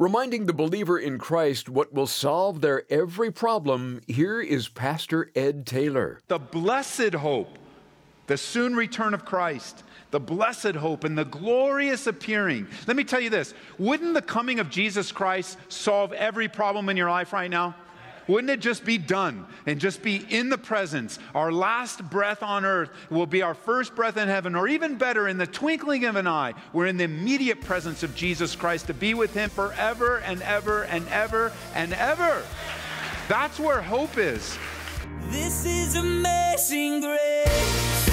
Reminding 0.00 0.46
the 0.46 0.54
believer 0.54 0.98
in 0.98 1.18
Christ 1.18 1.68
what 1.68 1.92
will 1.92 2.06
solve 2.06 2.62
their 2.62 2.90
every 2.90 3.30
problem, 3.30 4.00
here 4.06 4.40
is 4.40 4.66
Pastor 4.66 5.30
Ed 5.36 5.66
Taylor. 5.66 6.20
The 6.28 6.38
blessed 6.38 7.12
hope, 7.12 7.58
the 8.26 8.38
soon 8.38 8.74
return 8.74 9.12
of 9.12 9.26
Christ, 9.26 9.84
the 10.10 10.18
blessed 10.18 10.76
hope, 10.76 11.04
and 11.04 11.18
the 11.18 11.26
glorious 11.26 12.06
appearing. 12.06 12.66
Let 12.86 12.96
me 12.96 13.04
tell 13.04 13.20
you 13.20 13.28
this 13.28 13.52
wouldn't 13.78 14.14
the 14.14 14.22
coming 14.22 14.58
of 14.58 14.70
Jesus 14.70 15.12
Christ 15.12 15.58
solve 15.68 16.14
every 16.14 16.48
problem 16.48 16.88
in 16.88 16.96
your 16.96 17.10
life 17.10 17.34
right 17.34 17.50
now? 17.50 17.76
Wouldn't 18.30 18.50
it 18.50 18.60
just 18.60 18.84
be 18.84 18.96
done 18.96 19.44
and 19.66 19.80
just 19.80 20.04
be 20.04 20.24
in 20.30 20.50
the 20.50 20.56
presence? 20.56 21.18
Our 21.34 21.50
last 21.50 22.08
breath 22.08 22.44
on 22.44 22.64
earth 22.64 22.90
will 23.10 23.26
be 23.26 23.42
our 23.42 23.54
first 23.54 23.96
breath 23.96 24.16
in 24.16 24.28
heaven, 24.28 24.54
or 24.54 24.68
even 24.68 24.94
better, 24.94 25.26
in 25.26 25.36
the 25.36 25.48
twinkling 25.48 26.04
of 26.04 26.14
an 26.14 26.28
eye, 26.28 26.54
we're 26.72 26.86
in 26.86 26.96
the 26.96 27.02
immediate 27.02 27.60
presence 27.60 28.04
of 28.04 28.14
Jesus 28.14 28.54
Christ 28.54 28.86
to 28.86 28.94
be 28.94 29.14
with 29.14 29.34
Him 29.34 29.50
forever 29.50 30.18
and 30.18 30.42
ever 30.42 30.84
and 30.84 31.08
ever 31.08 31.50
and 31.74 31.92
ever. 31.94 32.44
That's 33.26 33.58
where 33.58 33.82
hope 33.82 34.16
is. 34.16 34.56
This 35.30 35.66
is 35.66 35.96
amazing 35.96 37.00
grace. 37.00 38.06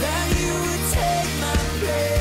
That 0.00 0.26
you 0.40 0.54
would 0.64 0.84
take 0.90 1.40
my 1.42 1.56
place. 1.84 2.19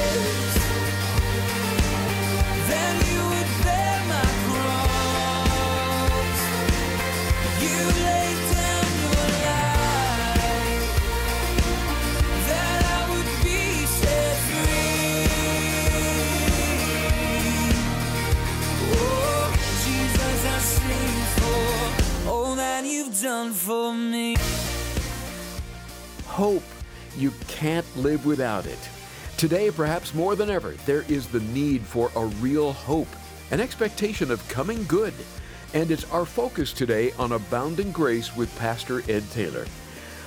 Without 28.29 28.67
it. 28.67 28.89
Today, 29.37 29.71
perhaps 29.71 30.13
more 30.13 30.35
than 30.35 30.51
ever, 30.51 30.75
there 30.85 31.03
is 31.09 31.25
the 31.27 31.39
need 31.39 31.81
for 31.81 32.11
a 32.15 32.27
real 32.27 32.71
hope, 32.71 33.07
an 33.49 33.59
expectation 33.59 34.29
of 34.29 34.47
coming 34.47 34.83
good. 34.83 35.15
And 35.73 35.89
it's 35.89 36.09
our 36.11 36.25
focus 36.25 36.71
today 36.71 37.11
on 37.13 37.31
abounding 37.31 37.91
grace 37.91 38.35
with 38.35 38.55
Pastor 38.59 39.01
Ed 39.09 39.23
Taylor. 39.31 39.65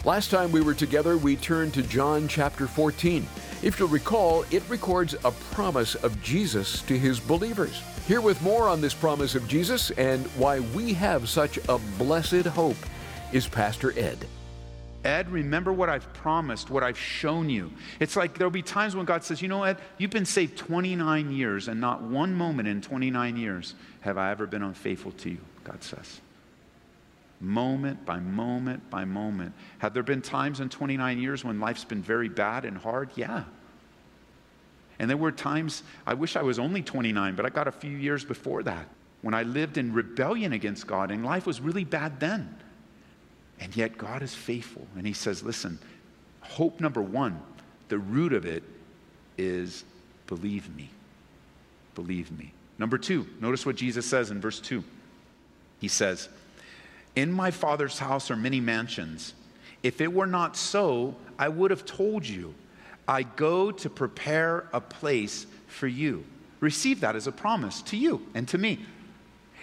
Last 0.05 0.33
time 0.33 0.51
we 0.51 0.63
were 0.63 0.75
together, 0.75 1.17
we 1.17 1.37
turned 1.37 1.75
to 1.75 1.83
John 1.83 2.27
chapter 2.27 2.67
14. 2.67 3.25
If 3.63 3.79
you'll 3.79 3.89
recall, 3.89 4.45
it 4.51 4.69
records 4.69 5.15
a 5.25 5.31
promise 5.53 5.95
of 5.95 6.21
Jesus 6.25 6.83
to 6.83 6.99
his 6.99 7.21
believers. 7.21 7.81
Here 8.09 8.21
with 8.21 8.43
more 8.43 8.69
on 8.69 8.81
this 8.81 8.95
promise 8.95 9.37
of 9.37 9.47
Jesus 9.47 9.93
and 9.93 10.27
why 10.39 10.59
we 10.59 10.93
have 10.95 11.29
such 11.29 11.61
a 11.69 11.79
blessed 11.99 12.47
hope 12.47 12.85
is 13.33 13.47
Pastor 13.47 13.97
Ed. 13.97 14.27
Ed, 15.05 15.31
remember 15.31 15.73
what 15.73 15.89
I've 15.89 16.13
promised, 16.13 16.71
what 16.71 16.83
I've 16.83 16.99
shown 16.99 17.51
you. 17.51 17.73
It's 17.99 18.15
like 18.15 18.39
there'll 18.39 18.53
be 18.53 18.63
times 18.63 18.95
when 18.95 19.05
God 19.05 19.25
says, 19.25 19.43
You 19.43 19.49
know, 19.49 19.65
Ed, 19.65 19.79
you've 19.99 20.11
been 20.11 20.27
saved 20.27 20.57
29 20.57 21.33
years, 21.33 21.69
and 21.69 21.81
not 21.81 22.03
one 22.03 22.35
moment 22.35 22.69
in 22.69 22.81
29 22.81 23.37
years 23.37 23.75
have 24.03 24.17
I 24.17 24.31
ever 24.31 24.47
been 24.47 24.63
unfaithful 24.63 25.13
to 25.13 25.31
you, 25.31 25.39
God 25.65 25.83
says. 25.83 26.21
Moment 27.41 28.05
by 28.07 28.21
moment 28.21 28.89
by 28.91 29.05
moment. 29.05 29.53
Have 29.79 29.95
there 29.95 30.05
been 30.05 30.23
times 30.23 30.61
in 30.61 30.69
29 30.69 31.19
years 31.19 31.45
when 31.45 31.59
life's 31.59 31.85
been 31.85 32.03
very 32.03 32.29
bad 32.29 32.65
and 32.65 32.79
hard? 32.79 33.11
Yeah. 33.17 33.45
And 35.01 35.11
there 35.11 35.17
were 35.17 35.33
times, 35.33 35.83
I 36.07 36.15
wish 36.15 36.37
I 36.37 36.43
was 36.43 36.61
only 36.61 36.83
29, 36.83 37.35
but 37.35 37.45
I 37.45 37.49
got 37.49 37.67
a 37.67 37.73
few 37.73 37.97
years 37.97 38.25
before 38.25 38.63
that 38.63 38.87
when 39.23 39.35
I 39.35 39.45
lived 39.45 39.79
in 39.79 39.93
rebellion 39.93 40.53
against 40.53 40.87
God, 40.87 41.11
and 41.11 41.25
life 41.25 41.47
was 41.47 41.61
really 41.61 41.85
bad 41.85 42.21
then. 42.21 42.55
And 43.61 43.77
yet 43.77 43.97
God 43.97 44.23
is 44.23 44.35
faithful. 44.35 44.87
And 44.97 45.07
He 45.07 45.13
says, 45.13 45.43
listen, 45.43 45.79
hope 46.41 46.81
number 46.81 47.03
one, 47.03 47.41
the 47.89 47.99
root 47.99 48.33
of 48.33 48.45
it 48.45 48.63
is 49.39 49.85
believe 50.27 50.75
me. 50.77 50.91
Believe 51.95 52.31
me. 52.37 52.53
Number 52.79 52.99
two, 52.99 53.27
notice 53.41 53.67
what 53.67 53.77
Jesus 53.77 54.07
says 54.07 54.31
in 54.31 54.41
verse 54.41 54.61
two. 54.61 54.83
He 55.81 55.89
says, 55.89 56.29
In 57.15 57.33
my 57.33 57.51
Father's 57.51 57.99
house 57.99 58.31
are 58.31 58.37
many 58.37 58.61
mansions. 58.61 59.35
If 59.83 60.01
it 60.01 60.13
were 60.13 60.27
not 60.27 60.57
so, 60.57 61.17
I 61.39 61.49
would 61.49 61.71
have 61.71 61.85
told 61.85 62.27
you. 62.27 62.55
I 63.07 63.25
go 63.25 63.73
to 63.73 63.91
prepare 63.91 64.69
a 64.73 64.81
place 64.81 65.47
for 65.67 65.89
you. 65.89 66.25
Receive 66.61 67.01
that 67.01 67.17
as 67.17 67.27
a 67.27 67.33
promise 67.33 67.83
to 67.83 67.97
you 67.97 68.25
and 68.35 68.47
to 68.49 68.59
me. 68.59 68.87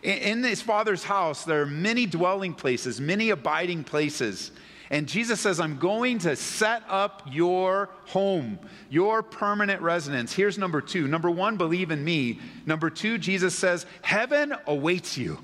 In 0.04 0.44
his 0.44 0.62
father's 0.62 1.04
house, 1.04 1.44
there 1.44 1.62
are 1.62 1.66
many 1.66 2.06
dwelling 2.06 2.54
places, 2.54 3.02
many 3.02 3.32
abiding 3.32 3.84
places. 3.84 4.52
And 4.92 5.08
Jesus 5.08 5.40
says, 5.40 5.60
I'm 5.60 5.78
going 5.78 6.20
to 6.20 6.36
set 6.36 6.84
up 6.88 7.24
your 7.30 7.90
home, 8.06 8.58
your 8.90 9.22
permanent 9.22 9.82
residence. 9.82 10.34
Here's 10.34 10.58
number 10.58 10.82
two. 10.82 11.08
Number 11.08 11.30
one, 11.30 11.58
believe 11.58 11.92
in 11.92 12.04
me. 12.04 12.40
Number 12.66 12.90
two, 12.90 13.18
Jesus 13.18 13.54
says, 13.54 13.86
Heaven 14.02 14.56
awaits 14.66 15.18
you. 15.18 15.38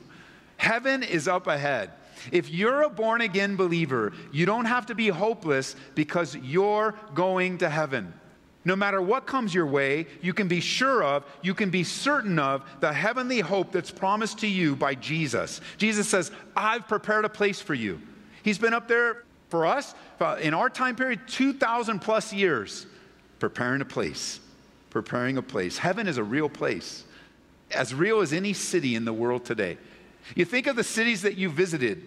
Heaven 0.58 1.04
is 1.04 1.28
up 1.28 1.48
ahead. 1.48 1.92
If 2.32 2.50
you're 2.50 2.84
a 2.84 2.90
born 2.90 3.22
again 3.22 3.56
believer, 3.56 4.14
you 4.32 4.46
don't 4.46 4.66
have 4.66 4.88
to 4.88 4.96
be 4.96 5.10
hopeless 5.10 5.76
because 5.94 6.36
you're 6.38 6.96
going 7.14 7.60
to 7.60 7.70
heaven. 7.70 8.14
No 8.66 8.76
matter 8.76 9.00
what 9.00 9.28
comes 9.28 9.54
your 9.54 9.68
way, 9.68 10.08
you 10.22 10.34
can 10.34 10.48
be 10.48 10.60
sure 10.60 11.04
of, 11.04 11.24
you 11.44 11.54
can 11.54 11.70
be 11.70 11.84
certain 11.84 12.40
of 12.40 12.64
the 12.80 12.92
heavenly 12.92 13.40
hope 13.40 13.72
that's 13.72 13.92
promised 13.92 14.40
to 14.40 14.48
you 14.48 14.76
by 14.76 14.96
Jesus. 14.96 15.62
Jesus 15.78 16.10
says, 16.10 16.32
I've 16.56 16.88
prepared 16.88 17.26
a 17.26 17.30
place 17.30 17.62
for 17.62 17.76
you. 17.76 18.02
He's 18.42 18.58
been 18.58 18.74
up 18.74 18.88
there 18.88 19.24
for 19.50 19.68
us 19.68 19.94
in 20.42 20.56
our 20.56 20.70
time 20.70 20.96
period, 20.96 21.22
2,000 21.28 22.00
plus 22.00 22.34
years, 22.34 22.88
preparing 23.40 23.82
a 23.82 23.86
place. 23.86 24.40
Preparing 24.90 25.38
a 25.38 25.44
place. 25.44 25.78
Heaven 25.78 26.08
is 26.08 26.18
a 26.18 26.24
real 26.24 26.50
place, 26.50 27.04
as 27.70 27.94
real 27.94 28.22
as 28.22 28.34
any 28.34 28.54
city 28.54 28.96
in 28.96 29.06
the 29.06 29.14
world 29.14 29.46
today. 29.46 29.78
You 30.36 30.44
think 30.44 30.66
of 30.66 30.76
the 30.76 30.84
cities 30.84 31.22
that 31.22 31.38
you 31.38 31.50
visited, 31.50 32.04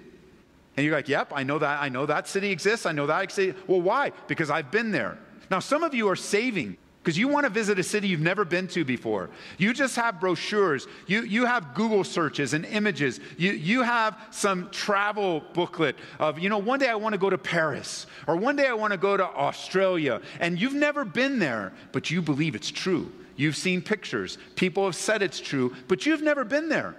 and 0.76 0.84
you're 0.84 0.96
like, 0.96 1.08
yep, 1.08 1.30
I 1.32 1.44
know 1.44 1.60
that, 1.60 1.80
I 1.80 1.88
know 1.88 2.06
that 2.06 2.26
city 2.26 2.50
exists, 2.50 2.84
I 2.84 2.92
know 2.92 3.06
that 3.06 3.22
exists. 3.22 3.60
Well, 3.68 3.80
why? 3.80 4.10
Because 4.26 4.50
I've 4.50 4.72
been 4.72 4.90
there. 4.90 5.18
Now, 5.50 5.60
some 5.60 5.82
of 5.82 5.94
you 5.94 6.08
are 6.08 6.16
saving 6.16 6.76
because 7.08 7.16
you 7.16 7.28
want 7.28 7.44
to 7.44 7.50
visit 7.50 7.78
a 7.78 7.82
city 7.82 8.08
you've 8.08 8.20
never 8.20 8.44
been 8.44 8.68
to 8.68 8.84
before. 8.84 9.30
You 9.56 9.72
just 9.72 9.96
have 9.96 10.20
brochures, 10.20 10.86
you, 11.06 11.22
you 11.22 11.46
have 11.46 11.72
Google 11.72 12.04
searches 12.04 12.52
and 12.52 12.66
images, 12.66 13.18
you, 13.38 13.52
you 13.52 13.82
have 13.82 14.18
some 14.30 14.68
travel 14.70 15.42
booklet 15.54 15.96
of, 16.18 16.38
you 16.38 16.50
know, 16.50 16.58
one 16.58 16.78
day 16.78 16.88
I 16.88 16.96
want 16.96 17.14
to 17.14 17.18
go 17.18 17.30
to 17.30 17.38
Paris, 17.38 18.06
or 18.26 18.36
one 18.36 18.56
day 18.56 18.66
I 18.66 18.74
want 18.74 18.92
to 18.92 18.98
go 18.98 19.16
to 19.16 19.24
Australia, 19.24 20.20
and 20.38 20.60
you've 20.60 20.74
never 20.74 21.02
been 21.04 21.38
there, 21.38 21.72
but 21.92 22.10
you 22.10 22.20
believe 22.20 22.54
it's 22.54 22.70
true. 22.70 23.10
You've 23.36 23.56
seen 23.56 23.80
pictures, 23.80 24.36
people 24.54 24.84
have 24.84 24.94
said 24.94 25.22
it's 25.22 25.40
true, 25.40 25.74
but 25.86 26.04
you've 26.04 26.22
never 26.22 26.44
been 26.44 26.68
there. 26.68 26.94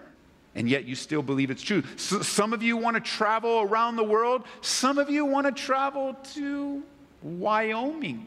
And 0.56 0.68
yet 0.68 0.86
you 0.86 0.96
still 0.96 1.22
believe 1.22 1.52
it's 1.52 1.62
true. 1.62 1.84
So 1.98 2.24
some 2.24 2.54
of 2.54 2.64
you 2.64 2.76
want 2.78 2.96
to 2.96 3.00
travel 3.00 3.62
around 3.62 3.96
the 3.98 4.04
world. 4.04 4.46
Some 4.62 4.98
of 4.98 5.08
you 5.08 5.24
want 5.24 5.46
to 5.46 5.52
travel 5.52 6.16
to 6.34 6.81
Wyoming 7.22 8.26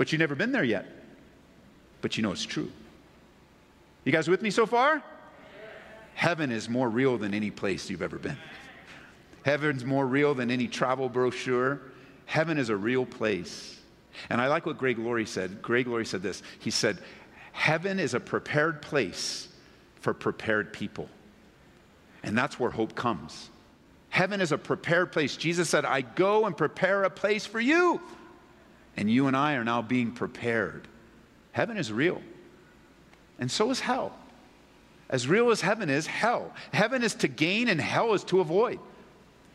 but 0.00 0.10
you've 0.10 0.20
never 0.20 0.34
been 0.34 0.50
there 0.50 0.64
yet. 0.64 0.86
But 2.00 2.16
you 2.16 2.22
know 2.22 2.32
it's 2.32 2.46
true. 2.46 2.72
You 4.04 4.12
guys 4.12 4.28
with 4.28 4.40
me 4.40 4.50
so 4.50 4.64
far? 4.64 5.02
Heaven 6.14 6.50
is 6.50 6.70
more 6.70 6.88
real 6.88 7.18
than 7.18 7.34
any 7.34 7.50
place 7.50 7.90
you've 7.90 8.00
ever 8.00 8.16
been. 8.16 8.38
Heaven's 9.44 9.84
more 9.84 10.06
real 10.06 10.34
than 10.34 10.50
any 10.50 10.68
travel 10.68 11.10
brochure. 11.10 11.82
Heaven 12.24 12.56
is 12.56 12.70
a 12.70 12.76
real 12.76 13.04
place. 13.04 13.78
And 14.30 14.40
I 14.40 14.46
like 14.46 14.64
what 14.64 14.78
Greg 14.78 14.98
Laurie 14.98 15.26
said. 15.26 15.60
Greg 15.60 15.86
Laurie 15.86 16.06
said 16.06 16.22
this. 16.22 16.42
He 16.60 16.70
said, 16.70 16.96
Heaven 17.52 18.00
is 18.00 18.14
a 18.14 18.20
prepared 18.20 18.80
place 18.80 19.48
for 19.96 20.14
prepared 20.14 20.72
people. 20.72 21.10
And 22.22 22.38
that's 22.38 22.58
where 22.58 22.70
hope 22.70 22.94
comes. 22.94 23.50
Heaven 24.08 24.40
is 24.40 24.50
a 24.50 24.56
prepared 24.56 25.12
place. 25.12 25.36
Jesus 25.36 25.68
said, 25.68 25.84
I 25.84 26.00
go 26.00 26.46
and 26.46 26.56
prepare 26.56 27.04
a 27.04 27.10
place 27.10 27.44
for 27.44 27.60
you. 27.60 28.00
And 29.00 29.10
you 29.10 29.28
and 29.28 29.36
I 29.36 29.54
are 29.54 29.64
now 29.64 29.80
being 29.80 30.12
prepared. 30.12 30.86
Heaven 31.52 31.78
is 31.78 31.90
real, 31.90 32.20
and 33.38 33.50
so 33.50 33.70
is 33.70 33.80
hell. 33.80 34.12
As 35.08 35.26
real 35.26 35.50
as 35.50 35.62
heaven 35.62 35.88
is, 35.88 36.06
hell. 36.06 36.52
Heaven 36.72 37.02
is 37.02 37.14
to 37.16 37.26
gain, 37.26 37.68
and 37.68 37.80
hell 37.80 38.12
is 38.12 38.22
to 38.24 38.40
avoid. 38.40 38.78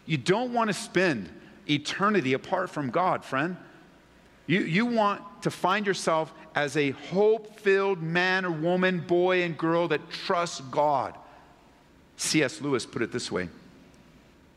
You 0.08 0.18
don't 0.18 0.52
want 0.52 0.70
to 0.70 0.74
spend 0.74 1.30
eternity 1.70 2.34
apart 2.34 2.72
from 2.72 2.90
God, 2.90 3.24
friend. 3.24 3.56
You, 4.48 4.62
you 4.62 4.88
want 4.88 5.22
to 5.44 5.52
find 5.52 5.86
yourself 5.86 6.34
as 6.56 6.76
a 6.76 6.92
hope 6.92 7.60
filled 7.60 8.02
man 8.02 8.46
or 8.46 8.52
woman, 8.52 9.00
boy 9.00 9.44
and 9.44 9.56
girl 9.56 9.88
that 9.90 10.10
trusts 10.10 10.60
God. 10.72 11.16
C.S. 12.18 12.62
Lewis 12.62 12.86
put 12.86 13.04
it 13.04 13.12
this 13.12 13.32
way 13.32 13.50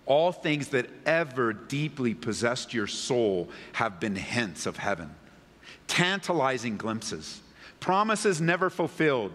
All 0.08 0.32
things 0.32 0.69
that 0.69 0.88
ever 1.05 1.52
deeply 1.52 2.14
possessed 2.14 2.72
your 2.72 2.87
soul 2.87 3.50
have 3.75 4.00
been 4.00 4.16
hints 4.16 4.64
of 4.64 4.78
heaven, 4.78 5.14
tantalizing 5.87 6.78
glimpses, 6.78 7.43
promises 7.78 8.40
never 8.40 8.70
fulfilled, 8.70 9.32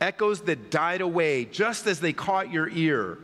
echoes 0.00 0.40
that 0.42 0.70
died 0.70 1.02
away 1.02 1.44
just 1.44 1.86
as 1.86 2.00
they 2.00 2.14
caught 2.14 2.50
your 2.50 2.70
ear. 2.70 3.18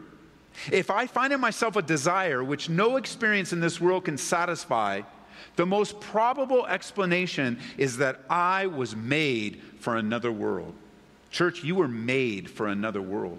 If 0.70 0.90
I 0.90 1.06
find 1.06 1.32
in 1.32 1.40
myself 1.40 1.76
a 1.76 1.82
desire 1.82 2.44
which 2.44 2.68
no 2.68 2.98
experience 2.98 3.54
in 3.54 3.60
this 3.60 3.80
world 3.80 4.04
can 4.04 4.18
satisfy, 4.18 5.00
the 5.56 5.64
most 5.64 5.98
probable 5.98 6.66
explanation 6.66 7.58
is 7.78 7.96
that 7.96 8.20
I 8.28 8.66
was 8.66 8.94
made 8.94 9.62
for 9.80 9.96
another 9.96 10.30
world. 10.30 10.74
Church, 11.30 11.64
you 11.64 11.74
were 11.74 11.88
made 11.88 12.50
for 12.50 12.68
another 12.68 13.00
world. 13.00 13.38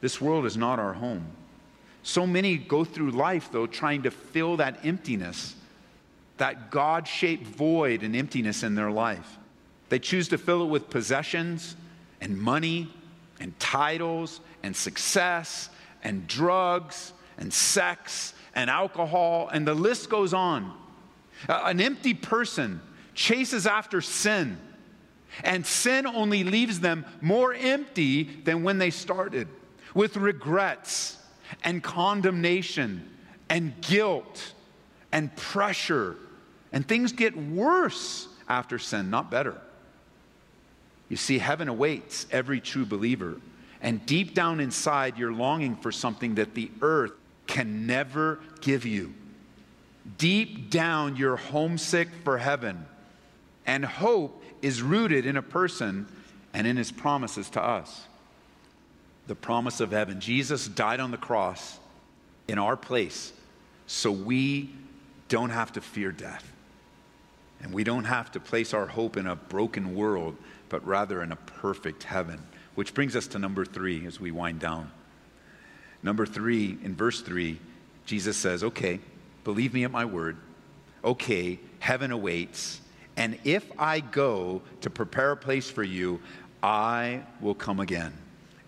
This 0.00 0.20
world 0.20 0.46
is 0.46 0.56
not 0.56 0.78
our 0.78 0.92
home. 0.92 1.26
So 2.02 2.26
many 2.26 2.56
go 2.56 2.84
through 2.84 3.10
life, 3.10 3.50
though, 3.52 3.66
trying 3.66 4.02
to 4.02 4.10
fill 4.10 4.56
that 4.56 4.84
emptiness, 4.84 5.54
that 6.38 6.70
God 6.70 7.06
shaped 7.06 7.46
void 7.46 8.02
and 8.02 8.16
emptiness 8.16 8.62
in 8.62 8.74
their 8.74 8.90
life. 8.90 9.38
They 9.90 9.98
choose 9.98 10.28
to 10.28 10.38
fill 10.38 10.62
it 10.62 10.66
with 10.66 10.88
possessions 10.88 11.76
and 12.20 12.40
money 12.40 12.92
and 13.38 13.58
titles 13.58 14.40
and 14.62 14.74
success 14.74 15.68
and 16.02 16.26
drugs 16.26 17.12
and 17.38 17.52
sex 17.52 18.34
and 18.54 18.70
alcohol, 18.70 19.48
and 19.52 19.66
the 19.66 19.74
list 19.74 20.10
goes 20.10 20.34
on. 20.34 20.76
An 21.48 21.80
empty 21.80 22.14
person 22.14 22.80
chases 23.14 23.66
after 23.66 24.00
sin, 24.00 24.58
and 25.44 25.64
sin 25.64 26.06
only 26.06 26.44
leaves 26.44 26.80
them 26.80 27.04
more 27.20 27.54
empty 27.54 28.24
than 28.24 28.62
when 28.62 28.78
they 28.78 28.90
started, 28.90 29.48
with 29.94 30.16
regrets 30.16 31.16
and 31.62 31.82
condemnation 31.82 33.08
and 33.48 33.78
guilt 33.80 34.52
and 35.12 35.34
pressure. 35.36 36.16
And 36.72 36.86
things 36.86 37.12
get 37.12 37.36
worse 37.36 38.28
after 38.48 38.78
sin, 38.78 39.10
not 39.10 39.30
better. 39.30 39.60
You 41.08 41.16
see, 41.16 41.38
heaven 41.38 41.68
awaits 41.68 42.26
every 42.30 42.60
true 42.60 42.86
believer. 42.86 43.36
And 43.82 44.04
deep 44.06 44.34
down 44.34 44.60
inside, 44.60 45.18
you're 45.18 45.32
longing 45.32 45.76
for 45.76 45.90
something 45.90 46.36
that 46.36 46.54
the 46.54 46.70
earth 46.82 47.12
can 47.46 47.86
never 47.86 48.38
give 48.60 48.86
you. 48.86 49.12
Deep 50.18 50.70
down, 50.70 51.16
you're 51.16 51.36
homesick 51.36 52.08
for 52.24 52.38
heaven. 52.38 52.86
And 53.66 53.84
hope 53.84 54.42
is 54.62 54.82
rooted 54.82 55.26
in 55.26 55.36
a 55.36 55.42
person 55.42 56.06
and 56.52 56.66
in 56.66 56.76
his 56.76 56.92
promises 56.92 57.50
to 57.50 57.62
us. 57.62 58.06
The 59.30 59.36
promise 59.36 59.78
of 59.78 59.92
heaven. 59.92 60.18
Jesus 60.18 60.66
died 60.66 60.98
on 60.98 61.12
the 61.12 61.16
cross 61.16 61.78
in 62.48 62.58
our 62.58 62.76
place 62.76 63.32
so 63.86 64.10
we 64.10 64.70
don't 65.28 65.50
have 65.50 65.72
to 65.74 65.80
fear 65.80 66.10
death. 66.10 66.52
And 67.62 67.72
we 67.72 67.84
don't 67.84 68.06
have 68.06 68.32
to 68.32 68.40
place 68.40 68.74
our 68.74 68.86
hope 68.88 69.16
in 69.16 69.28
a 69.28 69.36
broken 69.36 69.94
world, 69.94 70.36
but 70.68 70.84
rather 70.84 71.22
in 71.22 71.30
a 71.30 71.36
perfect 71.36 72.02
heaven. 72.02 72.42
Which 72.74 72.92
brings 72.92 73.14
us 73.14 73.28
to 73.28 73.38
number 73.38 73.64
three 73.64 74.04
as 74.04 74.18
we 74.18 74.32
wind 74.32 74.58
down. 74.58 74.90
Number 76.02 76.26
three, 76.26 76.76
in 76.82 76.96
verse 76.96 77.20
three, 77.20 77.60
Jesus 78.06 78.36
says, 78.36 78.64
Okay, 78.64 78.98
believe 79.44 79.72
me 79.72 79.84
at 79.84 79.92
my 79.92 80.06
word. 80.06 80.38
Okay, 81.04 81.60
heaven 81.78 82.10
awaits. 82.10 82.80
And 83.16 83.38
if 83.44 83.70
I 83.78 84.00
go 84.00 84.62
to 84.80 84.90
prepare 84.90 85.30
a 85.30 85.36
place 85.36 85.70
for 85.70 85.84
you, 85.84 86.20
I 86.64 87.22
will 87.40 87.54
come 87.54 87.78
again 87.78 88.12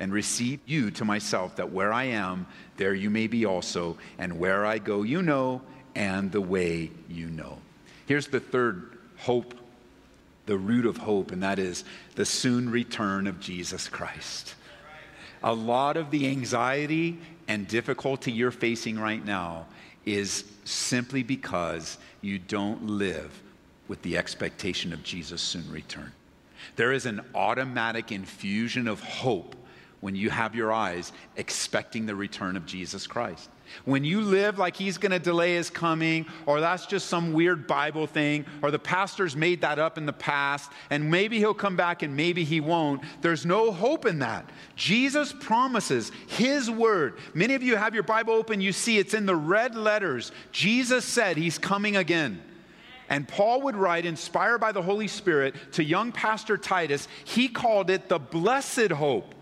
and 0.02 0.12
receive 0.12 0.58
you 0.66 0.90
to 0.90 1.04
myself, 1.04 1.54
that 1.54 1.70
where 1.70 1.92
I 1.92 2.06
am, 2.06 2.44
there 2.76 2.92
you 2.92 3.08
may 3.08 3.28
be 3.28 3.46
also. 3.46 3.96
And 4.18 4.36
where 4.36 4.66
I 4.66 4.78
go, 4.78 5.04
you 5.04 5.22
know, 5.22 5.62
and 5.94 6.32
the 6.32 6.40
way 6.40 6.90
you 7.08 7.28
know. 7.28 7.58
Here's 8.06 8.26
the 8.26 8.40
third 8.40 8.98
hope 9.16 9.54
the 10.46 10.58
root 10.58 10.86
of 10.86 10.96
hope, 10.96 11.30
and 11.30 11.44
that 11.44 11.60
is 11.60 11.84
the 12.16 12.24
soon 12.24 12.68
return 12.68 13.28
of 13.28 13.38
Jesus 13.38 13.88
Christ. 13.88 14.56
A 15.44 15.54
lot 15.54 15.96
of 15.96 16.10
the 16.10 16.26
anxiety 16.26 17.16
and 17.46 17.68
difficulty 17.68 18.32
you're 18.32 18.50
facing 18.50 18.98
right 18.98 19.24
now 19.24 19.66
is 20.04 20.42
simply 20.64 21.22
because 21.22 21.96
you 22.22 22.40
don't 22.40 22.88
live 22.88 23.40
with 23.86 24.02
the 24.02 24.18
expectation 24.18 24.92
of 24.92 25.04
Jesus' 25.04 25.42
soon 25.42 25.70
return. 25.70 26.10
There 26.74 26.90
is 26.90 27.06
an 27.06 27.20
automatic 27.36 28.10
infusion 28.10 28.88
of 28.88 29.00
hope 29.00 29.54
when 30.02 30.16
you 30.16 30.30
have 30.30 30.54
your 30.54 30.72
eyes 30.72 31.12
expecting 31.36 32.06
the 32.06 32.14
return 32.14 32.56
of 32.56 32.66
Jesus 32.66 33.06
Christ. 33.06 33.48
When 33.84 34.02
you 34.02 34.20
live 34.20 34.58
like 34.58 34.76
he's 34.76 34.98
going 34.98 35.12
to 35.12 35.20
delay 35.20 35.54
his 35.54 35.70
coming, 35.70 36.26
or 36.44 36.60
that's 36.60 36.86
just 36.86 37.06
some 37.06 37.32
weird 37.32 37.68
Bible 37.68 38.08
thing, 38.08 38.44
or 38.62 38.72
the 38.72 38.80
pastor's 38.80 39.36
made 39.36 39.60
that 39.60 39.78
up 39.78 39.96
in 39.96 40.04
the 40.04 40.12
past, 40.12 40.72
and 40.90 41.08
maybe 41.08 41.38
he'll 41.38 41.54
come 41.54 41.76
back 41.76 42.02
and 42.02 42.16
maybe 42.16 42.42
he 42.42 42.60
won't, 42.60 43.00
there's 43.20 43.46
no 43.46 43.70
hope 43.70 44.04
in 44.04 44.18
that. 44.18 44.50
Jesus 44.74 45.32
promises 45.32 46.10
his 46.26 46.68
word. 46.68 47.16
Many 47.32 47.54
of 47.54 47.62
you 47.62 47.76
have 47.76 47.94
your 47.94 48.02
Bible 48.02 48.34
open, 48.34 48.60
you 48.60 48.72
see 48.72 48.98
it's 48.98 49.14
in 49.14 49.24
the 49.24 49.36
red 49.36 49.76
letters. 49.76 50.32
Jesus 50.50 51.04
said 51.04 51.36
he's 51.36 51.58
coming 51.58 51.96
again. 51.96 52.42
And 53.08 53.28
Paul 53.28 53.62
would 53.62 53.76
write, 53.76 54.04
inspired 54.04 54.58
by 54.58 54.72
the 54.72 54.82
Holy 54.82 55.08
Spirit, 55.08 55.54
to 55.72 55.84
young 55.84 56.10
Pastor 56.10 56.56
Titus, 56.56 57.06
he 57.24 57.46
called 57.46 57.88
it 57.88 58.08
the 58.08 58.18
blessed 58.18 58.90
hope, 58.90 59.34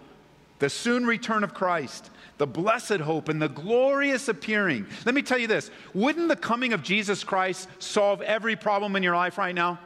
the 0.61 0.71
soon 0.71 1.05
return 1.05 1.43
of 1.43 1.53
Christ 1.53 2.11
the 2.41 2.47
blessed 2.47 3.01
hope, 3.01 3.29
and 3.29 3.41
the 3.41 3.51
glorious 3.51 4.27
appearing. 4.27 4.87
Let 5.05 5.15
me 5.15 5.21
tell 5.21 5.37
you 5.37 5.47
this 5.47 5.71
wouldn't 5.93 6.29
the 6.29 6.37
coming 6.37 6.73
of 6.73 6.83
Jesus 6.83 7.23
Christ 7.23 7.69
solve 7.79 8.23
every 8.23 8.57
problem 8.57 8.97
in 8.97 9.03
your 9.03 9.15
life 9.15 9.37
right 9.37 9.55
now? 9.55 9.79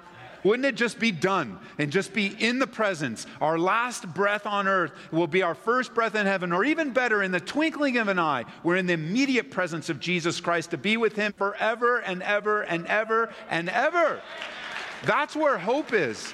Wouldn't 0.45 0.65
it 0.65 0.77
just 0.77 1.01
be 1.01 1.11
done 1.11 1.59
and 1.79 1.91
just 1.91 2.13
be 2.13 2.27
in 2.27 2.61
the 2.61 2.67
presence? 2.69 3.27
Our 3.41 3.59
last 3.59 4.07
breath 4.15 4.47
on 4.47 4.69
earth 4.69 4.93
will 5.11 5.27
be 5.27 5.43
our 5.43 5.57
first 5.57 5.95
breath 5.95 6.15
in 6.15 6.27
heaven, 6.27 6.53
or 6.53 6.65
even 6.65 6.93
better, 6.93 7.25
in 7.25 7.33
the 7.33 7.41
twinkling 7.41 7.97
of 7.97 8.07
an 8.07 8.21
eye, 8.21 8.45
we're 8.63 8.77
in 8.77 8.87
the 8.87 8.93
immediate 8.93 9.51
presence 9.51 9.89
of 9.89 9.99
Jesus 9.99 10.41
Christ 10.41 10.71
to 10.71 10.79
be 10.79 10.97
with 10.97 11.17
Him 11.17 11.33
forever 11.33 11.99
and 12.03 12.23
ever 12.23 12.63
and 12.63 12.87
ever 12.87 13.33
and 13.51 13.69
ever. 13.69 14.21
That's 15.05 15.35
where 15.35 15.59
hope 15.59 15.93
is. 15.93 16.33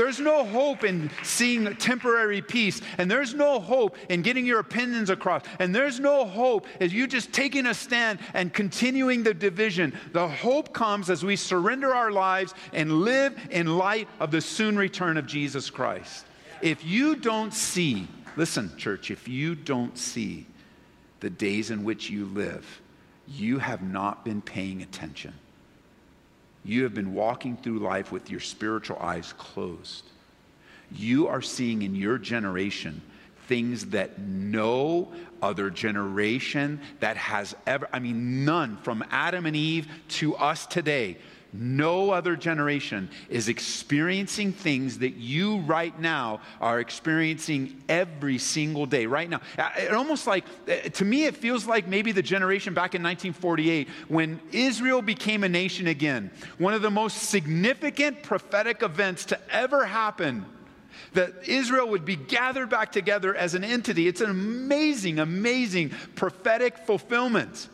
There's 0.00 0.18
no 0.18 0.46
hope 0.46 0.82
in 0.82 1.10
seeing 1.22 1.76
temporary 1.76 2.40
peace, 2.40 2.80
and 2.96 3.10
there's 3.10 3.34
no 3.34 3.60
hope 3.60 3.98
in 4.08 4.22
getting 4.22 4.46
your 4.46 4.60
opinions 4.60 5.10
across, 5.10 5.42
and 5.58 5.74
there's 5.74 6.00
no 6.00 6.24
hope 6.24 6.66
as 6.80 6.90
you 6.90 7.06
just 7.06 7.34
taking 7.34 7.66
a 7.66 7.74
stand 7.74 8.18
and 8.32 8.50
continuing 8.50 9.22
the 9.22 9.34
division. 9.34 9.92
The 10.12 10.26
hope 10.26 10.72
comes 10.72 11.10
as 11.10 11.22
we 11.22 11.36
surrender 11.36 11.94
our 11.94 12.10
lives 12.10 12.54
and 12.72 13.02
live 13.02 13.38
in 13.50 13.76
light 13.76 14.08
of 14.20 14.30
the 14.30 14.40
soon 14.40 14.78
return 14.78 15.18
of 15.18 15.26
Jesus 15.26 15.68
Christ. 15.68 16.24
If 16.62 16.82
you 16.82 17.14
don't 17.14 17.52
see, 17.52 18.08
listen, 18.36 18.74
church, 18.78 19.10
if 19.10 19.28
you 19.28 19.54
don't 19.54 19.98
see 19.98 20.46
the 21.20 21.28
days 21.28 21.70
in 21.70 21.84
which 21.84 22.08
you 22.08 22.24
live, 22.24 22.80
you 23.28 23.58
have 23.58 23.82
not 23.82 24.24
been 24.24 24.40
paying 24.40 24.80
attention. 24.80 25.34
You 26.64 26.82
have 26.84 26.94
been 26.94 27.14
walking 27.14 27.56
through 27.56 27.78
life 27.78 28.12
with 28.12 28.30
your 28.30 28.40
spiritual 28.40 28.98
eyes 28.98 29.32
closed. 29.38 30.04
You 30.92 31.28
are 31.28 31.42
seeing 31.42 31.82
in 31.82 31.94
your 31.94 32.18
generation 32.18 33.00
things 33.46 33.86
that 33.86 34.18
no 34.18 35.12
other 35.42 35.70
generation 35.70 36.80
that 37.00 37.16
has 37.16 37.56
ever, 37.66 37.88
I 37.92 37.98
mean, 37.98 38.44
none 38.44 38.76
from 38.78 39.04
Adam 39.10 39.46
and 39.46 39.56
Eve 39.56 39.88
to 40.08 40.36
us 40.36 40.66
today, 40.66 41.16
no 41.52 42.10
other 42.10 42.36
generation 42.36 43.10
is 43.28 43.48
experiencing 43.48 44.52
things 44.52 44.98
that 44.98 45.14
you 45.14 45.58
right 45.60 45.98
now 45.98 46.40
are 46.60 46.80
experiencing 46.80 47.82
every 47.88 48.38
single 48.38 48.86
day, 48.86 49.06
right 49.06 49.28
now. 49.28 49.40
Uh, 49.58 49.68
it 49.76 49.92
almost 49.92 50.26
like, 50.26 50.44
uh, 50.68 50.88
to 50.90 51.04
me, 51.04 51.24
it 51.24 51.36
feels 51.36 51.66
like 51.66 51.88
maybe 51.88 52.12
the 52.12 52.22
generation 52.22 52.72
back 52.72 52.94
in 52.94 53.02
1948 53.02 53.88
when 54.08 54.40
Israel 54.52 55.02
became 55.02 55.44
a 55.44 55.48
nation 55.48 55.88
again. 55.88 56.30
One 56.58 56.74
of 56.74 56.82
the 56.82 56.90
most 56.90 57.30
significant 57.30 58.22
prophetic 58.22 58.82
events 58.82 59.24
to 59.26 59.38
ever 59.50 59.84
happen 59.84 60.46
that 61.12 61.48
Israel 61.48 61.88
would 61.88 62.04
be 62.04 62.16
gathered 62.16 62.70
back 62.70 62.92
together 62.92 63.34
as 63.34 63.54
an 63.54 63.64
entity. 63.64 64.06
It's 64.06 64.20
an 64.20 64.30
amazing, 64.30 65.18
amazing 65.18 65.90
prophetic 66.14 66.78
fulfillment. 66.78 67.68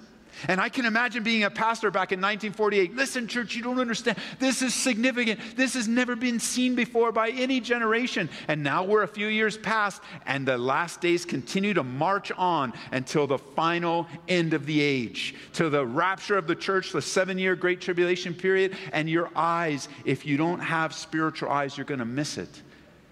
And 0.49 0.61
I 0.61 0.69
can 0.69 0.85
imagine 0.85 1.23
being 1.23 1.45
a 1.45 1.51
pastor 1.51 1.91
back 1.91 2.13
in 2.13 2.21
1948. 2.21 2.95
Listen, 2.95 3.27
church, 3.27 3.55
you 3.55 3.63
don't 3.63 3.81
understand. 3.81 4.19
This 4.39 4.63
is 4.63 4.75
significant. 4.75 5.41
This 5.57 5.75
has 5.75 5.89
never 5.89 6.15
been 6.15 6.39
seen 6.39 6.75
before 6.75 7.13
by 7.13 7.31
any 7.31 7.61
generation. 7.61 8.29
And 8.49 8.63
now 8.63 8.85
we're 8.85 9.03
a 9.03 9.09
few 9.09 9.29
years 9.29 9.57
past, 9.57 10.03
and 10.27 10.47
the 10.47 10.59
last 10.59 11.01
days 11.01 11.25
continue 11.25 11.75
to 11.75 11.83
march 11.83 12.31
on 12.33 12.73
until 12.93 13.27
the 13.27 13.39
final 13.39 14.07
end 14.29 14.55
of 14.55 14.67
the 14.67 14.81
age, 14.81 15.35
to 15.55 15.71
the 15.71 15.87
rapture 15.87 16.37
of 16.37 16.47
the 16.47 16.55
church, 16.57 16.93
the 16.93 17.03
seven 17.03 17.39
year 17.39 17.57
great 17.57 17.81
tribulation 17.81 18.35
period. 18.35 18.77
And 18.93 19.09
your 19.09 19.31
eyes, 19.35 19.89
if 20.05 20.27
you 20.27 20.37
don't 20.37 20.61
have 20.61 20.95
spiritual 20.95 21.51
eyes, 21.51 21.77
you're 21.77 21.87
going 21.87 22.01
to 22.01 22.05
miss 22.05 22.39
it. 22.39 22.63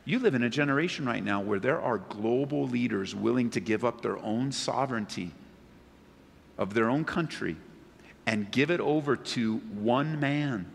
You 0.05 0.19
live 0.19 0.35
in 0.35 0.43
a 0.43 0.51
generation 0.51 1.07
right 1.07 1.25
now 1.25 1.41
where 1.41 1.59
there 1.59 1.81
are 1.81 1.97
global 1.97 2.69
leaders 2.69 3.15
willing 3.15 3.49
to 3.51 3.61
give 3.61 3.85
up 3.85 4.03
their 4.03 4.19
own 4.19 4.53
sovereignty 4.53 5.33
of 6.59 6.75
their 6.75 6.89
own 6.89 7.05
country 7.05 7.57
and 8.27 8.51
give 8.51 8.71
it 8.71 8.81
over 8.81 9.17
to 9.17 9.59
one 9.59 10.21
man. 10.21 10.71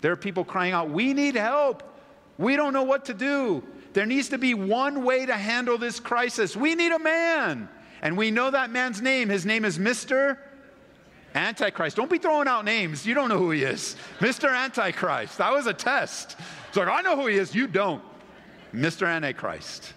There 0.00 0.12
are 0.12 0.16
people 0.16 0.44
crying 0.44 0.72
out, 0.72 0.90
We 0.90 1.14
need 1.14 1.36
help. 1.36 1.82
We 2.38 2.56
don't 2.56 2.72
know 2.72 2.82
what 2.82 3.04
to 3.06 3.14
do. 3.14 3.62
There 3.92 4.06
needs 4.06 4.30
to 4.30 4.38
be 4.38 4.54
one 4.54 5.04
way 5.04 5.26
to 5.26 5.34
handle 5.34 5.78
this 5.78 6.00
crisis. 6.00 6.56
We 6.56 6.74
need 6.74 6.92
a 6.92 6.98
man. 6.98 7.68
And 8.00 8.16
we 8.16 8.30
know 8.30 8.50
that 8.50 8.70
man's 8.70 9.00
name. 9.00 9.28
His 9.28 9.46
name 9.46 9.64
is 9.64 9.78
Mr. 9.78 10.38
Antichrist. 11.34 11.96
Don't 11.96 12.10
be 12.10 12.18
throwing 12.18 12.48
out 12.48 12.64
names. 12.64 13.06
You 13.06 13.14
don't 13.14 13.28
know 13.28 13.38
who 13.38 13.50
he 13.50 13.62
is. 13.62 13.96
Mr. 14.18 14.50
Antichrist. 14.50 15.38
That 15.38 15.52
was 15.52 15.66
a 15.66 15.74
test. 15.74 16.36
It's 16.68 16.76
like, 16.76 16.88
I 16.88 17.02
know 17.02 17.16
who 17.16 17.26
he 17.26 17.36
is. 17.36 17.54
You 17.54 17.66
don't. 17.66 18.02
Mr. 18.74 19.06
Antichrist. 19.06 19.92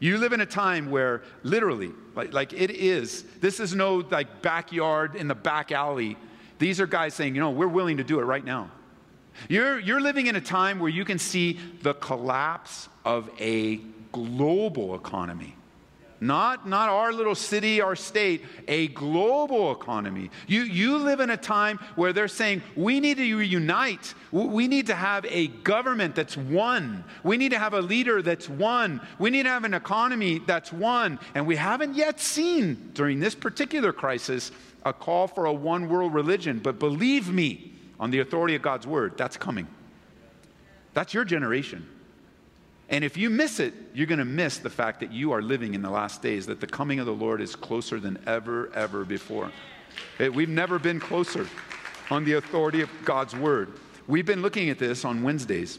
You 0.00 0.18
live 0.18 0.32
in 0.32 0.40
a 0.40 0.46
time 0.46 0.90
where 0.90 1.22
literally, 1.42 1.92
like, 2.14 2.32
like 2.32 2.52
it 2.52 2.70
is, 2.70 3.24
this 3.40 3.58
is 3.58 3.74
no 3.74 3.96
like 3.96 4.42
backyard 4.42 5.16
in 5.16 5.26
the 5.26 5.34
back 5.34 5.72
alley. 5.72 6.16
These 6.58 6.80
are 6.80 6.86
guys 6.86 7.14
saying, 7.14 7.34
you 7.34 7.40
know, 7.40 7.50
we're 7.50 7.66
willing 7.68 7.96
to 7.96 8.04
do 8.04 8.20
it 8.20 8.24
right 8.24 8.44
now. 8.44 8.70
You're, 9.48 9.78
you're 9.78 10.00
living 10.00 10.26
in 10.26 10.36
a 10.36 10.40
time 10.40 10.78
where 10.78 10.90
you 10.90 11.04
can 11.04 11.18
see 11.18 11.58
the 11.82 11.94
collapse 11.94 12.88
of 13.04 13.30
a 13.40 13.76
global 14.12 14.94
economy. 14.94 15.54
Not, 16.20 16.68
not 16.68 16.88
our 16.88 17.12
little 17.12 17.36
city, 17.36 17.80
our 17.80 17.94
state, 17.94 18.44
a 18.66 18.88
global 18.88 19.70
economy. 19.72 20.30
You, 20.48 20.62
you 20.62 20.98
live 20.98 21.20
in 21.20 21.30
a 21.30 21.36
time 21.36 21.78
where 21.94 22.12
they're 22.12 22.26
saying 22.26 22.62
we 22.74 22.98
need 22.98 23.18
to 23.18 23.36
reunite. 23.36 24.14
We 24.32 24.66
need 24.66 24.88
to 24.88 24.96
have 24.96 25.24
a 25.26 25.46
government 25.46 26.16
that's 26.16 26.36
one. 26.36 27.04
We 27.22 27.36
need 27.36 27.50
to 27.50 27.58
have 27.58 27.72
a 27.72 27.80
leader 27.80 28.20
that's 28.20 28.48
one. 28.48 29.00
We 29.20 29.30
need 29.30 29.44
to 29.44 29.50
have 29.50 29.64
an 29.64 29.74
economy 29.74 30.40
that's 30.40 30.72
one. 30.72 31.20
And 31.34 31.46
we 31.46 31.54
haven't 31.54 31.94
yet 31.94 32.18
seen 32.18 32.90
during 32.94 33.20
this 33.20 33.36
particular 33.36 33.92
crisis 33.92 34.50
a 34.84 34.92
call 34.92 35.28
for 35.28 35.44
a 35.44 35.52
one 35.52 35.88
world 35.88 36.14
religion. 36.14 36.58
But 36.58 36.80
believe 36.80 37.32
me, 37.32 37.72
on 38.00 38.10
the 38.10 38.20
authority 38.20 38.54
of 38.56 38.62
God's 38.62 38.86
word, 38.86 39.16
that's 39.16 39.36
coming. 39.36 39.68
That's 40.94 41.14
your 41.14 41.24
generation. 41.24 41.86
And 42.90 43.04
if 43.04 43.16
you 43.16 43.28
miss 43.28 43.60
it, 43.60 43.74
you're 43.92 44.06
going 44.06 44.18
to 44.18 44.24
miss 44.24 44.58
the 44.58 44.70
fact 44.70 45.00
that 45.00 45.12
you 45.12 45.32
are 45.32 45.42
living 45.42 45.74
in 45.74 45.82
the 45.82 45.90
last 45.90 46.22
days, 46.22 46.46
that 46.46 46.60
the 46.60 46.66
coming 46.66 47.00
of 47.00 47.06
the 47.06 47.12
Lord 47.12 47.40
is 47.40 47.54
closer 47.54 48.00
than 48.00 48.18
ever, 48.26 48.72
ever 48.74 49.04
before. 49.04 49.52
It, 50.18 50.32
we've 50.32 50.48
never 50.48 50.78
been 50.78 50.98
closer 50.98 51.46
on 52.10 52.24
the 52.24 52.34
authority 52.34 52.80
of 52.80 52.90
God's 53.04 53.36
word. 53.36 53.72
We've 54.06 54.24
been 54.24 54.40
looking 54.40 54.70
at 54.70 54.78
this 54.78 55.04
on 55.04 55.22
Wednesdays, 55.22 55.78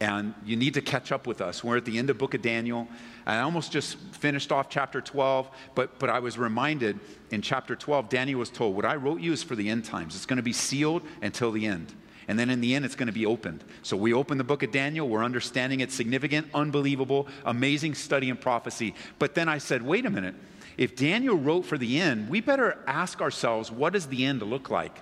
and 0.00 0.34
you 0.44 0.56
need 0.56 0.74
to 0.74 0.80
catch 0.80 1.12
up 1.12 1.28
with 1.28 1.40
us. 1.40 1.62
We're 1.62 1.76
at 1.76 1.84
the 1.84 1.96
end 1.96 2.10
of 2.10 2.18
book 2.18 2.34
of 2.34 2.42
Daniel. 2.42 2.88
I 3.24 3.38
almost 3.38 3.70
just 3.70 3.96
finished 3.96 4.50
off 4.50 4.68
chapter 4.68 5.00
12, 5.00 5.48
but, 5.76 6.00
but 6.00 6.10
I 6.10 6.18
was 6.18 6.36
reminded 6.36 6.98
in 7.30 7.42
chapter 7.42 7.76
12, 7.76 8.08
Daniel 8.08 8.40
was 8.40 8.50
told, 8.50 8.74
What 8.74 8.84
I 8.84 8.96
wrote 8.96 9.20
you 9.20 9.32
is 9.32 9.44
for 9.44 9.54
the 9.54 9.68
end 9.68 9.84
times. 9.84 10.16
It's 10.16 10.26
going 10.26 10.38
to 10.38 10.42
be 10.42 10.52
sealed 10.52 11.02
until 11.20 11.52
the 11.52 11.66
end. 11.66 11.94
And 12.28 12.38
then 12.38 12.50
in 12.50 12.60
the 12.60 12.74
end, 12.74 12.84
it's 12.84 12.94
going 12.94 13.06
to 13.08 13.12
be 13.12 13.26
opened. 13.26 13.64
So 13.82 13.96
we 13.96 14.12
open 14.12 14.38
the 14.38 14.44
book 14.44 14.62
of 14.62 14.70
Daniel. 14.70 15.08
We're 15.08 15.24
understanding 15.24 15.80
it's 15.80 15.94
significant, 15.94 16.48
unbelievable, 16.54 17.28
amazing 17.44 17.94
study 17.94 18.30
and 18.30 18.40
prophecy. 18.40 18.94
But 19.18 19.34
then 19.34 19.48
I 19.48 19.58
said, 19.58 19.82
wait 19.82 20.06
a 20.06 20.10
minute. 20.10 20.34
If 20.76 20.96
Daniel 20.96 21.36
wrote 21.36 21.66
for 21.66 21.76
the 21.76 22.00
end, 22.00 22.28
we 22.28 22.40
better 22.40 22.78
ask 22.86 23.20
ourselves, 23.20 23.70
what 23.70 23.92
does 23.92 24.06
the 24.06 24.24
end 24.24 24.42
look 24.42 24.70
like? 24.70 24.96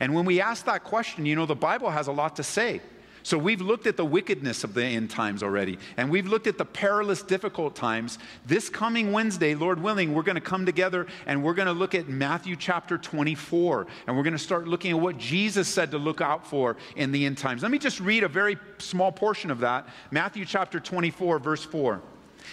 And 0.00 0.14
when 0.14 0.24
we 0.24 0.40
ask 0.40 0.64
that 0.64 0.84
question, 0.84 1.26
you 1.26 1.36
know, 1.36 1.46
the 1.46 1.54
Bible 1.54 1.90
has 1.90 2.06
a 2.06 2.12
lot 2.12 2.36
to 2.36 2.42
say. 2.42 2.80
So 3.22 3.38
we've 3.38 3.60
looked 3.60 3.86
at 3.86 3.96
the 3.96 4.04
wickedness 4.04 4.64
of 4.64 4.74
the 4.74 4.84
end 4.84 5.10
times 5.10 5.42
already, 5.42 5.78
and 5.96 6.10
we've 6.10 6.26
looked 6.26 6.46
at 6.46 6.58
the 6.58 6.64
perilous, 6.64 7.22
difficult 7.22 7.76
times. 7.76 8.18
This 8.46 8.68
coming 8.68 9.12
Wednesday, 9.12 9.54
Lord 9.54 9.80
willing, 9.80 10.12
we're 10.12 10.22
going 10.22 10.34
to 10.36 10.40
come 10.40 10.66
together 10.66 11.06
and 11.26 11.42
we're 11.42 11.54
going 11.54 11.66
to 11.66 11.72
look 11.72 11.94
at 11.94 12.08
Matthew 12.08 12.56
chapter 12.56 12.98
24, 12.98 13.86
and 14.06 14.16
we're 14.16 14.24
going 14.24 14.32
to 14.32 14.38
start 14.38 14.66
looking 14.66 14.90
at 14.90 14.98
what 14.98 15.18
Jesus 15.18 15.68
said 15.68 15.92
to 15.92 15.98
look 15.98 16.20
out 16.20 16.46
for 16.46 16.76
in 16.96 17.12
the 17.12 17.24
end 17.26 17.38
times. 17.38 17.62
Let 17.62 17.70
me 17.70 17.78
just 17.78 18.00
read 18.00 18.24
a 18.24 18.28
very 18.28 18.58
small 18.78 19.12
portion 19.12 19.50
of 19.50 19.60
that 19.60 19.88
Matthew 20.10 20.44
chapter 20.44 20.80
24, 20.80 21.38
verse 21.38 21.64
4. 21.64 22.02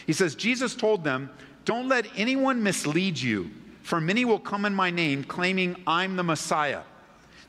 He 0.06 0.14
says, 0.14 0.36
Jesus 0.36 0.76
told 0.76 1.04
them, 1.04 1.32
Don't 1.66 1.88
let 1.88 2.06
anyone 2.16 2.62
mislead 2.62 3.18
you, 3.20 3.50
for 3.82 4.00
many 4.00 4.24
will 4.24 4.40
come 4.40 4.66
in 4.66 4.74
my 4.76 4.92
name, 4.92 5.24
claiming 5.24 5.82
I'm 5.88 6.16
the 6.16 6.24
Messiah. 6.24 6.82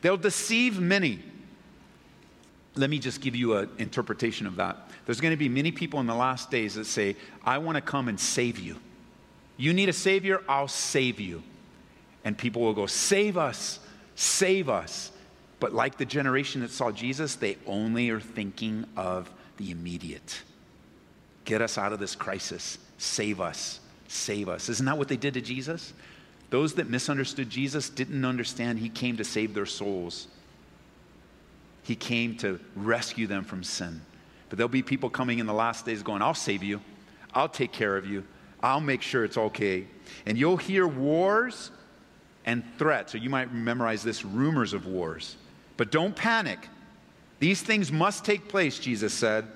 They'll 0.01 0.17
deceive 0.17 0.81
many 0.81 1.23
let 2.77 2.91
me 2.91 2.99
just 2.99 3.21
give 3.21 3.35
you 3.35 3.57
an 3.57 3.69
interpretation 3.79 4.47
of 4.47 4.57
that. 4.57 4.77
There's 5.07 5.21
going 5.21 5.33
to 5.33 5.37
be 5.37 5.49
many 5.49 5.73
people 5.73 6.01
in 6.01 6.07
the 6.07 6.15
last 6.15 6.51
days 6.51 6.75
that 6.75 6.87
say, 6.87 7.17
I 7.45 7.59
want 7.59 7.77
to 7.77 7.81
come 7.81 8.09
and 8.09 8.19
save 8.19 8.59
you. 8.59 8.77
You 9.57 9.73
need 9.73 9.89
a 9.89 9.93
Savior, 9.93 10.43
I'll 10.49 10.69
save 10.69 11.21
you. 11.21 11.43
And 12.25 12.37
people 12.37 12.63
will 12.63 12.75
go, 12.75 12.87
Save 12.87 13.37
us, 13.37 13.81
save 14.15 14.69
us. 14.69 15.11
But 15.59 15.75
like 15.75 15.99
the 15.99 16.07
generation 16.07 16.63
that 16.63 16.71
saw 16.71 16.91
Jesus, 16.91 17.35
they 17.35 17.59
only 17.67 18.09
are 18.11 18.21
thinking 18.21 18.87
of 18.97 19.31
the 19.59 19.71
immediate. 19.71 20.43
Get 21.45 21.61
us 21.61 21.77
out 21.77 21.93
of 21.93 21.99
this 21.99 22.15
crisis. 22.15 22.79
Save 22.97 23.41
us. 23.41 23.81
Save 24.09 24.49
us. 24.49 24.69
Isn't 24.69 24.87
that 24.87 24.97
what 24.97 25.09
they 25.09 25.17
did 25.17 25.35
to 25.35 25.41
Jesus? 25.41 25.93
Those 26.49 26.75
that 26.75 26.89
misunderstood 26.89 27.51
Jesus 27.51 27.91
didn't 27.91 28.25
understand 28.25 28.79
he 28.79 28.89
came 28.89 29.17
to 29.19 29.25
save 29.25 29.55
their 29.55 29.67
souls. 29.67 30.29
He 31.83 31.97
came 31.97 32.37
to 32.39 32.61
rescue 32.77 33.27
them 33.27 33.45
from 33.45 33.63
sin. 33.63 34.01
But 34.49 34.59
there'll 34.59 34.69
be 34.69 34.83
people 34.83 35.11
coming 35.11 35.39
in 35.39 35.47
the 35.47 35.55
last 35.55 35.87
days 35.87 36.03
going, 36.03 36.23
I'll 36.23 36.35
save 36.35 36.63
you. 36.63 36.81
I'll 37.33 37.49
take 37.49 37.73
care 37.73 37.97
of 37.97 38.07
you. 38.07 38.25
I'll 38.63 38.81
make 38.81 39.03
sure 39.03 39.25
it's 39.25 39.39
okay. 39.39 39.87
And 40.27 40.37
you'll 40.37 40.57
hear 40.57 40.87
wars 40.87 41.71
and 42.45 42.65
threats, 42.79 43.15
or 43.15 43.19
you 43.19 43.31
might 43.31 43.53
memorize 43.53 44.03
this 44.03 44.25
rumors 44.25 44.73
of 44.73 44.87
wars. 44.87 45.37
But 45.77 45.91
don't 45.91 46.15
panic. 46.15 46.69
These 47.39 47.63
things 47.63 47.91
must 47.91 48.25
take 48.25 48.49
place, 48.49 48.79
Jesus 48.79 49.15
said, 49.15 49.47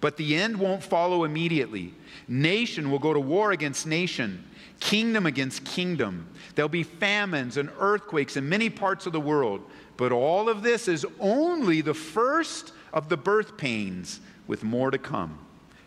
but 0.00 0.16
the 0.16 0.36
end 0.36 0.56
won't 0.56 0.82
follow 0.82 1.24
immediately. 1.24 1.94
Nation 2.26 2.90
will 2.90 2.98
go 2.98 3.12
to 3.12 3.20
war 3.20 3.52
against 3.52 3.86
nation, 3.86 4.44
kingdom 4.80 5.26
against 5.26 5.64
kingdom. 5.64 6.26
There'll 6.54 6.68
be 6.68 6.82
famines 6.82 7.56
and 7.56 7.70
earthquakes 7.78 8.36
in 8.36 8.48
many 8.48 8.70
parts 8.70 9.06
of 9.06 9.12
the 9.12 9.20
world. 9.20 9.62
But 9.96 10.12
all 10.12 10.48
of 10.48 10.62
this 10.62 10.88
is 10.88 11.04
only 11.18 11.82
the 11.82 11.94
first 11.94 12.72
of 12.92 13.08
the 13.08 13.16
birth 13.16 13.56
pains, 13.56 14.20
with 14.46 14.64
more 14.64 14.90
to 14.90 14.98
come. 14.98 15.38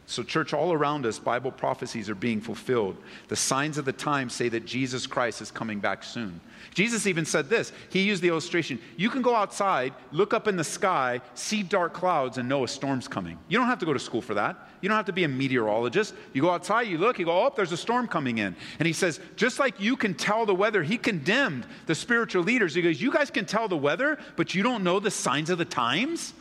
So, 0.05 0.21
church, 0.21 0.53
all 0.53 0.73
around 0.73 1.05
us, 1.05 1.17
Bible 1.17 1.51
prophecies 1.51 2.09
are 2.09 2.15
being 2.15 2.41
fulfilled. 2.41 2.97
The 3.29 3.37
signs 3.37 3.77
of 3.77 3.85
the 3.85 3.93
time 3.93 4.29
say 4.29 4.49
that 4.49 4.65
Jesus 4.65 5.07
Christ 5.07 5.41
is 5.41 5.49
coming 5.49 5.79
back 5.79 6.03
soon. 6.03 6.41
Jesus 6.73 7.07
even 7.07 7.25
said 7.25 7.49
this. 7.49 7.71
He 7.89 8.01
used 8.01 8.21
the 8.21 8.27
illustration 8.27 8.79
you 8.97 9.09
can 9.09 9.21
go 9.21 9.35
outside, 9.35 9.93
look 10.11 10.33
up 10.33 10.47
in 10.47 10.57
the 10.57 10.63
sky, 10.63 11.21
see 11.35 11.63
dark 11.63 11.93
clouds, 11.93 12.37
and 12.37 12.49
know 12.49 12.63
a 12.63 12.67
storm's 12.67 13.07
coming. 13.07 13.37
You 13.47 13.57
don't 13.57 13.67
have 13.67 13.79
to 13.79 13.85
go 13.85 13.93
to 13.93 13.99
school 13.99 14.21
for 14.21 14.33
that. 14.33 14.57
You 14.81 14.89
don't 14.89 14.97
have 14.97 15.05
to 15.05 15.13
be 15.13 15.23
a 15.23 15.29
meteorologist. 15.29 16.13
You 16.33 16.41
go 16.41 16.49
outside, 16.49 16.87
you 16.87 16.97
look, 16.97 17.17
you 17.17 17.25
go, 17.25 17.45
oh, 17.45 17.53
there's 17.55 17.71
a 17.71 17.77
storm 17.77 18.07
coming 18.07 18.39
in. 18.39 18.55
And 18.79 18.85
he 18.85 18.91
says, 18.91 19.21
just 19.37 19.57
like 19.57 19.79
you 19.79 19.95
can 19.95 20.13
tell 20.13 20.45
the 20.45 20.55
weather, 20.55 20.83
he 20.83 20.97
condemned 20.97 21.65
the 21.85 21.95
spiritual 21.95 22.43
leaders. 22.43 22.75
He 22.75 22.81
goes, 22.81 23.01
You 23.01 23.11
guys 23.11 23.29
can 23.29 23.45
tell 23.45 23.69
the 23.69 23.77
weather, 23.77 24.19
but 24.35 24.53
you 24.53 24.63
don't 24.63 24.83
know 24.83 24.99
the 24.99 25.11
signs 25.11 25.49
of 25.49 25.57
the 25.57 25.65
times? 25.65 26.33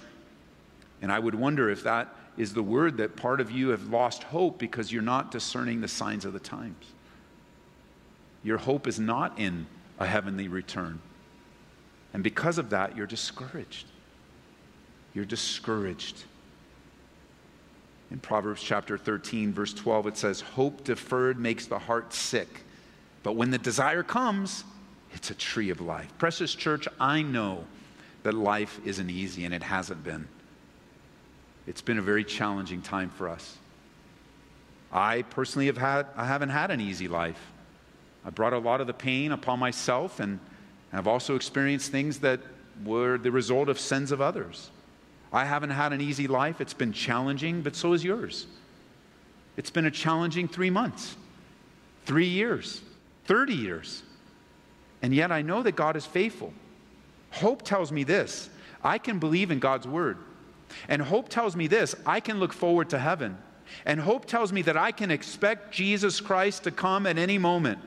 And 1.00 1.12
I 1.12 1.18
would 1.18 1.34
wonder 1.34 1.70
if 1.70 1.84
that 1.84 2.14
is 2.36 2.54
the 2.54 2.62
word 2.62 2.96
that 2.96 3.16
part 3.16 3.40
of 3.40 3.50
you 3.50 3.68
have 3.68 3.88
lost 3.88 4.24
hope 4.24 4.58
because 4.58 4.90
you're 4.90 5.02
not 5.02 5.30
discerning 5.30 5.80
the 5.80 5.88
signs 5.88 6.24
of 6.24 6.32
the 6.32 6.40
times. 6.40 6.86
Your 8.42 8.58
hope 8.58 8.86
is 8.86 8.98
not 8.98 9.38
in 9.38 9.66
a 9.98 10.06
heavenly 10.06 10.48
return. 10.48 11.00
And 12.14 12.22
because 12.22 12.58
of 12.58 12.70
that, 12.70 12.96
you're 12.96 13.06
discouraged. 13.06 13.86
You're 15.14 15.24
discouraged. 15.24 16.24
In 18.10 18.18
Proverbs 18.18 18.62
chapter 18.62 18.98
13, 18.98 19.52
verse 19.52 19.72
12, 19.72 20.08
it 20.08 20.16
says, 20.16 20.40
Hope 20.40 20.84
deferred 20.84 21.38
makes 21.38 21.66
the 21.66 21.78
heart 21.78 22.12
sick, 22.12 22.64
but 23.22 23.36
when 23.36 23.50
the 23.50 23.58
desire 23.58 24.02
comes, 24.02 24.64
it's 25.14 25.30
a 25.30 25.34
tree 25.34 25.70
of 25.70 25.80
life. 25.80 26.12
Precious 26.18 26.54
church, 26.54 26.86
I 27.00 27.22
know 27.22 27.64
that 28.22 28.34
life 28.34 28.80
isn't 28.84 29.10
easy, 29.10 29.44
and 29.44 29.54
it 29.54 29.62
hasn't 29.62 30.04
been. 30.04 30.28
It's 31.66 31.82
been 31.82 31.98
a 31.98 32.02
very 32.02 32.24
challenging 32.24 32.82
time 32.82 33.10
for 33.10 33.28
us. 33.28 33.56
I 34.92 35.22
personally 35.22 35.66
have 35.66 35.78
had, 35.78 36.06
I 36.16 36.26
haven't 36.26 36.50
had 36.50 36.70
an 36.70 36.80
easy 36.80 37.08
life. 37.08 37.40
I 38.24 38.30
brought 38.30 38.52
a 38.52 38.58
lot 38.58 38.80
of 38.80 38.86
the 38.86 38.92
pain 38.92 39.32
upon 39.32 39.58
myself, 39.58 40.20
and 40.20 40.38
I've 40.92 41.06
also 41.06 41.34
experienced 41.34 41.90
things 41.90 42.20
that 42.20 42.40
were 42.84 43.18
the 43.18 43.30
result 43.30 43.68
of 43.68 43.78
sins 43.78 44.12
of 44.12 44.20
others. 44.20 44.70
I 45.32 45.44
haven't 45.44 45.70
had 45.70 45.92
an 45.92 46.00
easy 46.00 46.28
life. 46.28 46.60
It's 46.60 46.74
been 46.74 46.92
challenging, 46.92 47.62
but 47.62 47.74
so 47.74 47.94
is 47.94 48.04
yours. 48.04 48.46
It's 49.56 49.70
been 49.70 49.86
a 49.86 49.90
challenging 49.90 50.46
three 50.48 50.70
months, 50.70 51.16
three 52.04 52.26
years, 52.26 52.82
30 53.24 53.54
years. 53.54 54.02
And 55.00 55.14
yet 55.14 55.32
I 55.32 55.42
know 55.42 55.62
that 55.62 55.72
God 55.72 55.96
is 55.96 56.04
faithful. 56.04 56.52
Hope 57.30 57.62
tells 57.62 57.90
me 57.90 58.04
this 58.04 58.50
I 58.84 58.98
can 58.98 59.18
believe 59.18 59.50
in 59.50 59.58
God's 59.58 59.86
word. 59.86 60.18
And 60.88 61.02
hope 61.02 61.28
tells 61.28 61.56
me 61.56 61.66
this 61.66 61.94
I 62.06 62.20
can 62.20 62.38
look 62.40 62.52
forward 62.52 62.90
to 62.90 62.98
heaven. 62.98 63.38
And 63.86 64.00
hope 64.00 64.26
tells 64.26 64.52
me 64.52 64.62
that 64.62 64.76
I 64.76 64.92
can 64.92 65.10
expect 65.10 65.72
Jesus 65.72 66.20
Christ 66.20 66.64
to 66.64 66.70
come 66.70 67.06
at 67.06 67.18
any 67.18 67.38
moment. 67.38 67.78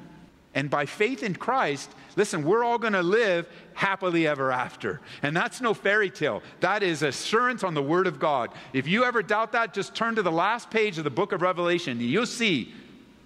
And 0.55 0.69
by 0.69 0.85
faith 0.85 1.21
in 1.21 1.35
Christ, 1.35 1.91
listen, 2.15 2.45
we're 2.45 2.63
all 2.63 2.77
going 2.77 2.93
to 2.93 3.03
live 3.03 3.47
happily 3.73 4.25
ever 4.25 4.51
after. 4.51 5.01
And 5.21 5.35
that's 5.35 5.59
no 5.59 5.73
fairy 5.73 6.09
tale. 6.09 6.41
That 6.61 6.81
is 6.81 7.03
assurance 7.03 7.63
on 7.63 7.73
the 7.73 7.83
Word 7.83 8.07
of 8.07 8.19
God. 8.19 8.51
If 8.71 8.87
you 8.87 9.03
ever 9.03 9.21
doubt 9.21 9.51
that, 9.51 9.73
just 9.73 9.93
turn 9.93 10.15
to 10.15 10.23
the 10.23 10.31
last 10.31 10.71
page 10.71 10.97
of 10.97 11.03
the 11.03 11.09
book 11.09 11.33
of 11.33 11.41
Revelation. 11.41 11.99
You'll 11.99 12.25
see 12.25 12.73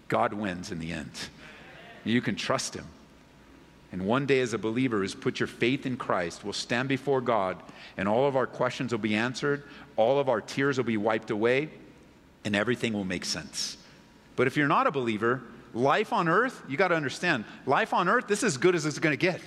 God 0.08 0.34
wins 0.34 0.72
in 0.72 0.80
the 0.80 0.92
end. 0.92 1.12
You 2.04 2.20
can 2.20 2.36
trust 2.36 2.76
Him. 2.76 2.88
And 3.92 4.06
one 4.06 4.26
day, 4.26 4.40
as 4.42 4.54
a 4.54 4.58
believer 4.58 5.00
who's 5.00 5.16
put 5.16 5.40
your 5.40 5.48
faith 5.48 5.86
in 5.86 5.98
Christ, 5.98 6.44
we'll 6.44 6.54
stand 6.54 6.90
before 6.90 7.22
God, 7.22 7.58
and 7.98 8.08
all 8.08 8.28
of 8.28 8.36
our 8.36 8.46
questions 8.46 8.92
will 8.92 9.00
be 9.00 9.16
answered, 9.16 9.64
all 9.96 10.20
of 10.20 10.30
our 10.30 10.42
tears 10.42 10.78
will 10.78 10.86
be 10.86 10.98
wiped 10.98 11.32
away, 11.32 11.70
and 12.46 12.56
everything 12.56 12.94
will 12.94 13.04
make 13.04 13.26
sense. 13.26 13.78
But 14.36 14.48
if 14.48 14.56
you're 14.56 14.68
not 14.68 14.88
a 14.88 14.92
believer, 14.92 15.42
life 15.74 16.14
on 16.14 16.28
earth, 16.28 16.62
you 16.70 16.78
got 16.78 16.90
to 16.90 16.96
understand, 16.96 17.46
life 17.66 17.94
on 17.94 18.08
earth, 18.08 18.28
this 18.28 18.40
is 18.40 18.54
as 18.54 18.58
good 18.58 18.76
as 18.76 18.86
it's 18.86 19.00
going 19.00 19.18
to 19.18 19.18
get. 19.18 19.42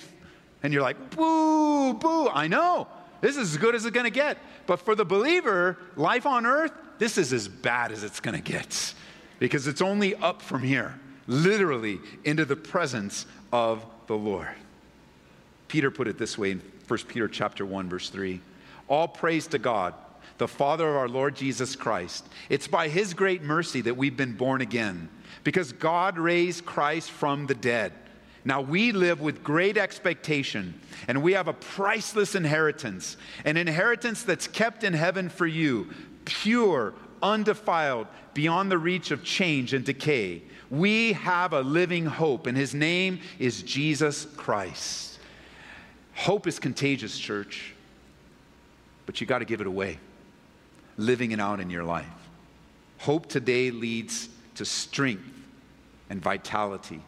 And 0.61 0.73
you're 0.73 0.81
like, 0.81 1.15
boo, 1.15 1.93
boo, 1.93 2.29
I 2.29 2.47
know. 2.47 2.87
This 3.21 3.37
is 3.37 3.53
as 3.53 3.57
good 3.57 3.75
as 3.75 3.85
it's 3.85 3.93
going 3.93 4.05
to 4.05 4.11
get. 4.11 4.37
But 4.67 4.79
for 4.79 4.95
the 4.95 5.05
believer, 5.05 5.77
life 5.95 6.25
on 6.25 6.45
earth, 6.45 6.73
this 6.99 7.17
is 7.17 7.33
as 7.33 7.47
bad 7.47 7.91
as 7.91 8.03
it's 8.03 8.19
going 8.19 8.35
to 8.35 8.43
get 8.43 8.93
because 9.39 9.67
it's 9.67 9.81
only 9.81 10.15
up 10.15 10.41
from 10.41 10.61
here, 10.61 10.99
literally 11.27 11.99
into 12.23 12.45
the 12.45 12.55
presence 12.55 13.25
of 13.53 13.85
the 14.07 14.17
Lord. 14.17 14.49
Peter 15.69 15.91
put 15.91 16.07
it 16.07 16.17
this 16.17 16.37
way 16.37 16.51
in 16.51 16.61
1 16.87 16.99
Peter 17.07 17.27
chapter 17.29 17.65
1 17.65 17.87
verse 17.87 18.09
3. 18.09 18.41
All 18.89 19.07
praise 19.07 19.47
to 19.47 19.59
God, 19.59 19.93
the 20.39 20.47
Father 20.47 20.89
of 20.89 20.95
our 20.95 21.07
Lord 21.07 21.35
Jesus 21.35 21.75
Christ. 21.75 22.27
It's 22.49 22.67
by 22.67 22.89
his 22.89 23.13
great 23.13 23.43
mercy 23.43 23.79
that 23.81 23.95
we've 23.95 24.17
been 24.17 24.33
born 24.33 24.61
again 24.61 25.07
because 25.43 25.71
God 25.71 26.17
raised 26.17 26.65
Christ 26.65 27.11
from 27.11 27.45
the 27.45 27.55
dead. 27.55 27.93
Now 28.43 28.59
we 28.59 28.91
live 28.91 29.21
with 29.21 29.43
great 29.43 29.77
expectation, 29.77 30.73
and 31.07 31.21
we 31.21 31.33
have 31.33 31.47
a 31.47 31.53
priceless 31.53 32.35
inheritance, 32.35 33.15
an 33.45 33.55
inheritance 33.55 34.23
that's 34.23 34.47
kept 34.47 34.83
in 34.83 34.93
heaven 34.93 35.29
for 35.29 35.47
you, 35.47 35.89
pure, 36.25 36.93
undefiled, 37.21 38.07
beyond 38.33 38.69
the 38.69 38.77
reach 38.77 39.11
of 39.11 39.23
change 39.23 39.73
and 39.73 39.85
decay. 39.85 40.41
We 40.73 41.13
have 41.13 41.53
a 41.53 41.61
living 41.61 42.07
hope, 42.07 42.47
and 42.47 42.57
his 42.57 42.73
name 42.73 43.19
is 43.37 43.61
Jesus 43.61 44.25
Christ. 44.35 45.19
Hope 46.15 46.47
is 46.47 46.57
contagious, 46.57 47.15
church, 47.15 47.75
but 49.05 49.21
you 49.21 49.27
got 49.27 49.37
to 49.39 49.45
give 49.45 49.61
it 49.61 49.67
away, 49.67 49.99
living 50.97 51.31
it 51.31 51.39
out 51.39 51.59
in 51.59 51.69
your 51.69 51.83
life. 51.83 52.07
Hope 52.97 53.27
today 53.27 53.69
leads 53.69 54.29
to 54.55 54.65
strength 54.65 55.29
and 56.09 56.19
vitality. 56.19 57.01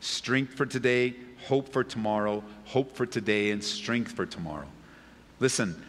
Strength 0.00 0.52
for 0.52 0.66
today, 0.66 1.14
hope 1.48 1.72
for 1.72 1.82
tomorrow, 1.82 2.44
hope 2.66 2.94
for 2.94 3.06
today, 3.06 3.50
and 3.50 3.64
strength 3.64 4.12
for 4.12 4.26
tomorrow. 4.26 4.68
Listen, 5.38 5.82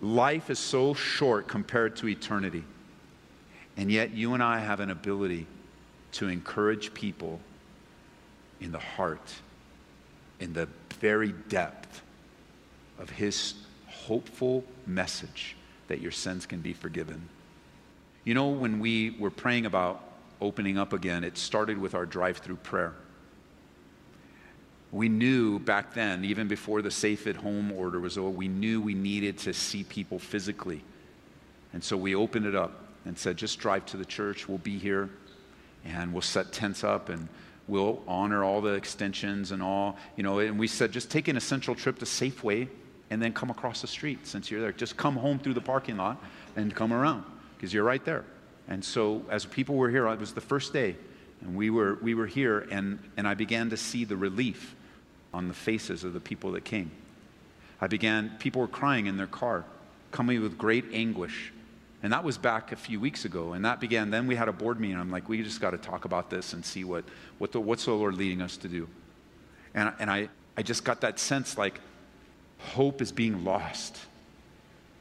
life 0.00 0.48
is 0.48 0.60
so 0.60 0.94
short 0.94 1.48
compared 1.48 1.96
to 1.96 2.06
eternity. 2.06 2.62
And 3.76 3.90
yet, 3.90 4.12
you 4.12 4.34
and 4.34 4.42
I 4.44 4.60
have 4.60 4.78
an 4.78 4.90
ability 4.90 5.48
to 6.12 6.28
encourage 6.28 6.94
people 6.94 7.40
in 8.60 8.70
the 8.70 8.78
heart, 8.78 9.32
in 10.40 10.52
the 10.52 10.68
very 11.00 11.32
depth 11.48 12.02
of 12.98 13.10
his 13.10 13.54
hopeful 13.86 14.64
message 14.86 15.56
that 15.88 16.00
your 16.00 16.12
sins 16.12 16.46
can 16.46 16.60
be 16.60 16.72
forgiven. 16.72 17.28
You 18.24 18.34
know, 18.34 18.48
when 18.48 18.78
we 18.78 19.10
were 19.18 19.30
praying 19.30 19.66
about 19.66 20.04
opening 20.40 20.78
up 20.78 20.92
again, 20.92 21.24
it 21.24 21.36
started 21.36 21.78
with 21.78 21.94
our 21.94 22.06
drive 22.06 22.38
through 22.38 22.56
prayer. 22.56 22.94
We 24.92 25.08
knew 25.08 25.58
back 25.58 25.94
then, 25.94 26.24
even 26.24 26.48
before 26.48 26.82
the 26.82 26.90
safe 26.90 27.26
at 27.26 27.36
home 27.36 27.72
order 27.72 27.98
was 27.98 28.18
over, 28.18 28.28
we 28.28 28.48
knew 28.48 28.80
we 28.80 28.94
needed 28.94 29.38
to 29.38 29.54
see 29.54 29.84
people 29.84 30.18
physically. 30.18 30.82
And 31.72 31.82
so 31.82 31.96
we 31.96 32.14
opened 32.14 32.46
it 32.46 32.54
up 32.54 32.72
and 33.06 33.18
said, 33.18 33.38
just 33.38 33.58
drive 33.58 33.86
to 33.86 33.96
the 33.96 34.04
church, 34.04 34.48
we'll 34.48 34.58
be 34.58 34.78
here 34.78 35.08
and 35.84 36.12
we'll 36.12 36.22
set 36.22 36.52
tents 36.52 36.84
up 36.84 37.08
and 37.08 37.28
we'll 37.68 38.02
honor 38.06 38.44
all 38.44 38.60
the 38.60 38.72
extensions 38.72 39.52
and 39.52 39.62
all, 39.62 39.96
you 40.16 40.22
know, 40.22 40.38
and 40.38 40.58
we 40.58 40.66
said 40.66 40.92
just 40.92 41.10
take 41.10 41.28
an 41.28 41.36
essential 41.36 41.74
trip 41.74 41.98
to 41.98 42.04
Safeway 42.04 42.68
and 43.10 43.20
then 43.20 43.32
come 43.32 43.50
across 43.50 43.80
the 43.80 43.86
street 43.86 44.26
since 44.26 44.50
you're 44.50 44.60
there. 44.60 44.72
Just 44.72 44.96
come 44.96 45.16
home 45.16 45.38
through 45.38 45.54
the 45.54 45.60
parking 45.60 45.96
lot 45.96 46.22
and 46.56 46.74
come 46.74 46.92
around 46.92 47.24
because 47.56 47.72
you're 47.72 47.84
right 47.84 48.04
there. 48.04 48.24
And 48.68 48.84
so 48.84 49.22
as 49.28 49.44
people 49.44 49.74
were 49.74 49.90
here, 49.90 50.06
it 50.08 50.18
was 50.18 50.32
the 50.32 50.40
first 50.40 50.72
day 50.72 50.96
and 51.40 51.56
we 51.56 51.70
were, 51.70 51.98
we 52.02 52.14
were 52.14 52.26
here 52.26 52.66
and, 52.70 52.98
and 53.16 53.26
I 53.26 53.34
began 53.34 53.70
to 53.70 53.76
see 53.76 54.04
the 54.04 54.16
relief 54.16 54.74
on 55.34 55.48
the 55.48 55.54
faces 55.54 56.04
of 56.04 56.12
the 56.12 56.20
people 56.20 56.52
that 56.52 56.64
came. 56.64 56.90
I 57.80 57.86
began, 57.86 58.30
people 58.38 58.60
were 58.60 58.68
crying 58.68 59.06
in 59.06 59.16
their 59.16 59.26
car, 59.26 59.64
coming 60.12 60.40
with 60.40 60.56
great 60.56 60.84
anguish 60.92 61.52
and 62.02 62.12
that 62.12 62.24
was 62.24 62.36
back 62.36 62.72
a 62.72 62.76
few 62.76 62.98
weeks 62.98 63.24
ago. 63.24 63.52
And 63.52 63.64
that 63.64 63.78
began, 63.78 64.10
then 64.10 64.26
we 64.26 64.34
had 64.34 64.48
a 64.48 64.52
board 64.52 64.80
meeting. 64.80 64.98
I'm 64.98 65.10
like, 65.10 65.28
we 65.28 65.40
just 65.42 65.60
got 65.60 65.70
to 65.70 65.78
talk 65.78 66.04
about 66.04 66.30
this 66.30 66.52
and 66.52 66.64
see 66.64 66.82
what, 66.82 67.04
what 67.38 67.52
the, 67.52 67.60
what's 67.60 67.84
the 67.84 67.92
Lord 67.92 68.16
leading 68.16 68.42
us 68.42 68.56
to 68.58 68.68
do. 68.68 68.88
And, 69.74 69.92
and 70.00 70.10
I, 70.10 70.28
I 70.56 70.62
just 70.62 70.84
got 70.84 71.00
that 71.02 71.20
sense 71.20 71.56
like 71.56 71.80
hope 72.58 73.00
is 73.00 73.12
being 73.12 73.44
lost. 73.44 73.98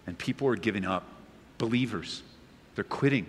And 0.06 0.18
people 0.18 0.48
are 0.48 0.56
giving 0.56 0.86
up. 0.86 1.06
Believers, 1.58 2.22
they're 2.76 2.84
quitting. 2.84 3.26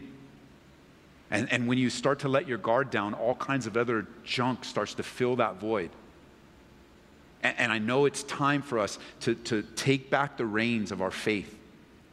And, 1.31 1.51
and 1.51 1.67
when 1.67 1.79
you 1.79 1.89
start 1.89 2.21
to 2.21 2.29
let 2.29 2.47
your 2.47 2.59
guard 2.59 2.91
down, 2.91 3.15
all 3.15 3.35
kinds 3.35 3.67
of 3.67 3.77
other 3.77 4.07
junk 4.23 4.65
starts 4.65 4.95
to 4.95 5.03
fill 5.03 5.37
that 5.37 5.57
void. 5.57 5.91
And, 7.43 7.73
I 7.73 7.79
know 7.79 8.05
it's 8.05 8.23
time 8.23 8.63
for 8.63 8.79
us 8.79 9.01
to, 9.21 9.35
to 9.35 9.63
take 9.75 10.11
back 10.11 10.37
the 10.37 10.47
reins 10.47 10.93
of 10.93 11.03
our 11.03 11.11
faith 11.11 11.59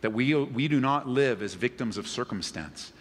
that 0.01 0.11
we, 0.11 0.33
we 0.35 0.67
do 0.67 0.79
not 0.79 1.07
live 1.07 1.41
as 1.41 1.53
victims 1.53 1.97
of 1.97 2.07
circumstance. 2.07 2.93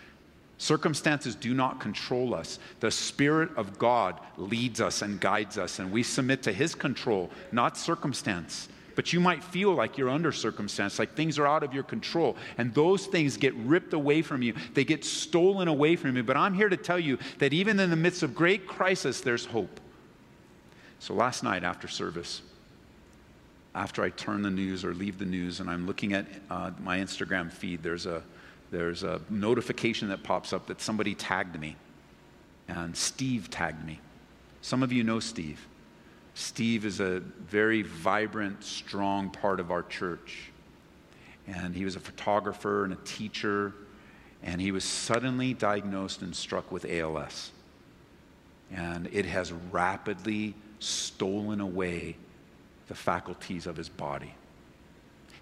Circumstances 0.58 1.36
do 1.36 1.54
not 1.54 1.78
control 1.78 2.34
us. 2.34 2.58
The 2.80 2.90
Spirit 2.90 3.50
of 3.56 3.78
God 3.78 4.18
leads 4.36 4.80
us 4.80 5.02
and 5.02 5.20
guides 5.20 5.56
us, 5.56 5.78
and 5.78 5.92
we 5.92 6.02
submit 6.02 6.42
to 6.42 6.52
His 6.52 6.74
control, 6.74 7.30
not 7.52 7.76
circumstance. 7.76 8.68
But 8.96 9.12
you 9.12 9.20
might 9.20 9.44
feel 9.44 9.72
like 9.72 9.96
you're 9.96 10.10
under 10.10 10.32
circumstance, 10.32 10.98
like 10.98 11.14
things 11.14 11.38
are 11.38 11.46
out 11.46 11.62
of 11.62 11.72
your 11.72 11.84
control, 11.84 12.36
and 12.58 12.74
those 12.74 13.06
things 13.06 13.36
get 13.36 13.54
ripped 13.54 13.92
away 13.92 14.22
from 14.22 14.42
you. 14.42 14.54
They 14.74 14.84
get 14.84 15.04
stolen 15.04 15.68
away 15.68 15.94
from 15.94 16.16
you. 16.16 16.24
But 16.24 16.36
I'm 16.36 16.52
here 16.52 16.68
to 16.68 16.76
tell 16.76 16.98
you 16.98 17.16
that 17.38 17.52
even 17.52 17.78
in 17.78 17.90
the 17.90 17.96
midst 17.96 18.24
of 18.24 18.34
great 18.34 18.66
crisis, 18.66 19.20
there's 19.20 19.44
hope. 19.44 19.78
So 20.98 21.14
last 21.14 21.44
night 21.44 21.62
after 21.62 21.86
service, 21.86 22.42
after 23.78 24.02
I 24.02 24.10
turn 24.10 24.42
the 24.42 24.50
news 24.50 24.84
or 24.84 24.92
leave 24.92 25.18
the 25.18 25.24
news 25.24 25.60
and 25.60 25.70
I'm 25.70 25.86
looking 25.86 26.12
at 26.12 26.26
uh, 26.50 26.72
my 26.80 26.98
Instagram 26.98 27.48
feed, 27.48 27.80
there's 27.80 28.06
a, 28.06 28.24
there's 28.72 29.04
a 29.04 29.20
notification 29.30 30.08
that 30.08 30.24
pops 30.24 30.52
up 30.52 30.66
that 30.66 30.80
somebody 30.80 31.14
tagged 31.14 31.60
me. 31.60 31.76
And 32.66 32.96
Steve 32.96 33.50
tagged 33.50 33.86
me. 33.86 34.00
Some 34.62 34.82
of 34.82 34.92
you 34.92 35.04
know 35.04 35.20
Steve. 35.20 35.64
Steve 36.34 36.84
is 36.84 36.98
a 36.98 37.20
very 37.20 37.82
vibrant, 37.82 38.64
strong 38.64 39.30
part 39.30 39.60
of 39.60 39.70
our 39.70 39.84
church. 39.84 40.50
And 41.46 41.72
he 41.72 41.84
was 41.84 41.94
a 41.94 42.00
photographer 42.00 42.82
and 42.82 42.92
a 42.92 42.98
teacher. 43.04 43.74
And 44.42 44.60
he 44.60 44.72
was 44.72 44.82
suddenly 44.82 45.54
diagnosed 45.54 46.20
and 46.22 46.34
struck 46.34 46.72
with 46.72 46.84
ALS. 46.84 47.52
And 48.72 49.08
it 49.12 49.24
has 49.24 49.52
rapidly 49.52 50.56
stolen 50.80 51.60
away 51.60 52.16
the 52.88 52.94
faculties 52.94 53.66
of 53.66 53.76
his 53.76 53.88
body. 53.88 54.34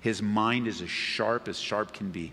His 0.00 0.20
mind 0.22 0.66
is 0.66 0.82
as 0.82 0.90
sharp 0.90 1.48
as 1.48 1.58
sharp 1.58 1.92
can 1.92 2.10
be. 2.10 2.32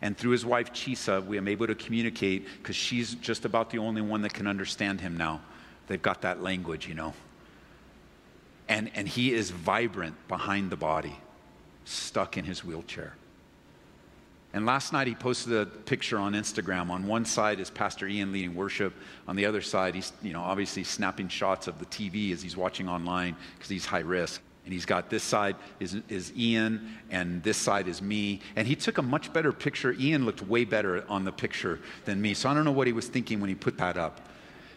And 0.00 0.16
through 0.16 0.32
his 0.32 0.44
wife, 0.44 0.72
Chisa, 0.72 1.24
we 1.24 1.38
am 1.38 1.48
able 1.48 1.66
to 1.66 1.74
communicate 1.74 2.46
because 2.58 2.76
she's 2.76 3.14
just 3.14 3.44
about 3.44 3.70
the 3.70 3.78
only 3.78 4.02
one 4.02 4.22
that 4.22 4.34
can 4.34 4.46
understand 4.46 5.00
him 5.00 5.16
now. 5.16 5.40
They've 5.86 6.00
got 6.00 6.22
that 6.22 6.42
language, 6.42 6.86
you 6.86 6.94
know. 6.94 7.14
And, 8.68 8.90
and 8.94 9.08
he 9.08 9.32
is 9.32 9.50
vibrant 9.50 10.16
behind 10.28 10.70
the 10.70 10.76
body, 10.76 11.18
stuck 11.84 12.36
in 12.36 12.44
his 12.44 12.64
wheelchair. 12.64 13.14
And 14.54 14.64
last 14.64 14.92
night 14.92 15.08
he 15.08 15.16
posted 15.16 15.52
a 15.52 15.66
picture 15.66 16.16
on 16.16 16.32
Instagram. 16.34 16.88
On 16.88 17.08
one 17.08 17.24
side 17.24 17.58
is 17.58 17.70
Pastor 17.70 18.06
Ian 18.06 18.30
leading 18.30 18.54
worship. 18.54 18.94
On 19.26 19.34
the 19.34 19.44
other 19.44 19.60
side, 19.60 19.96
he's 19.96 20.12
you 20.22 20.32
know 20.32 20.42
obviously 20.42 20.84
snapping 20.84 21.26
shots 21.26 21.66
of 21.66 21.80
the 21.80 21.86
TV 21.86 22.32
as 22.32 22.40
he's 22.40 22.56
watching 22.56 22.88
online 22.88 23.34
because 23.56 23.68
he's 23.68 23.84
high 23.84 23.98
risk. 23.98 24.40
And 24.64 24.72
he's 24.72 24.86
got 24.86 25.10
this 25.10 25.24
side 25.24 25.56
is, 25.78 25.96
is 26.08 26.32
Ian, 26.34 26.88
and 27.10 27.42
this 27.42 27.58
side 27.58 27.88
is 27.88 28.00
me. 28.00 28.40
And 28.56 28.66
he 28.66 28.76
took 28.76 28.96
a 28.96 29.02
much 29.02 29.30
better 29.32 29.52
picture. 29.52 29.92
Ian 29.92 30.24
looked 30.24 30.40
way 30.40 30.64
better 30.64 31.04
on 31.08 31.24
the 31.24 31.32
picture 31.32 31.80
than 32.04 32.22
me. 32.22 32.32
So 32.32 32.48
I 32.48 32.54
don't 32.54 32.64
know 32.64 32.72
what 32.72 32.86
he 32.86 32.94
was 32.94 33.08
thinking 33.08 33.40
when 33.40 33.48
he 33.48 33.56
put 33.56 33.76
that 33.78 33.98
up. 33.98 34.20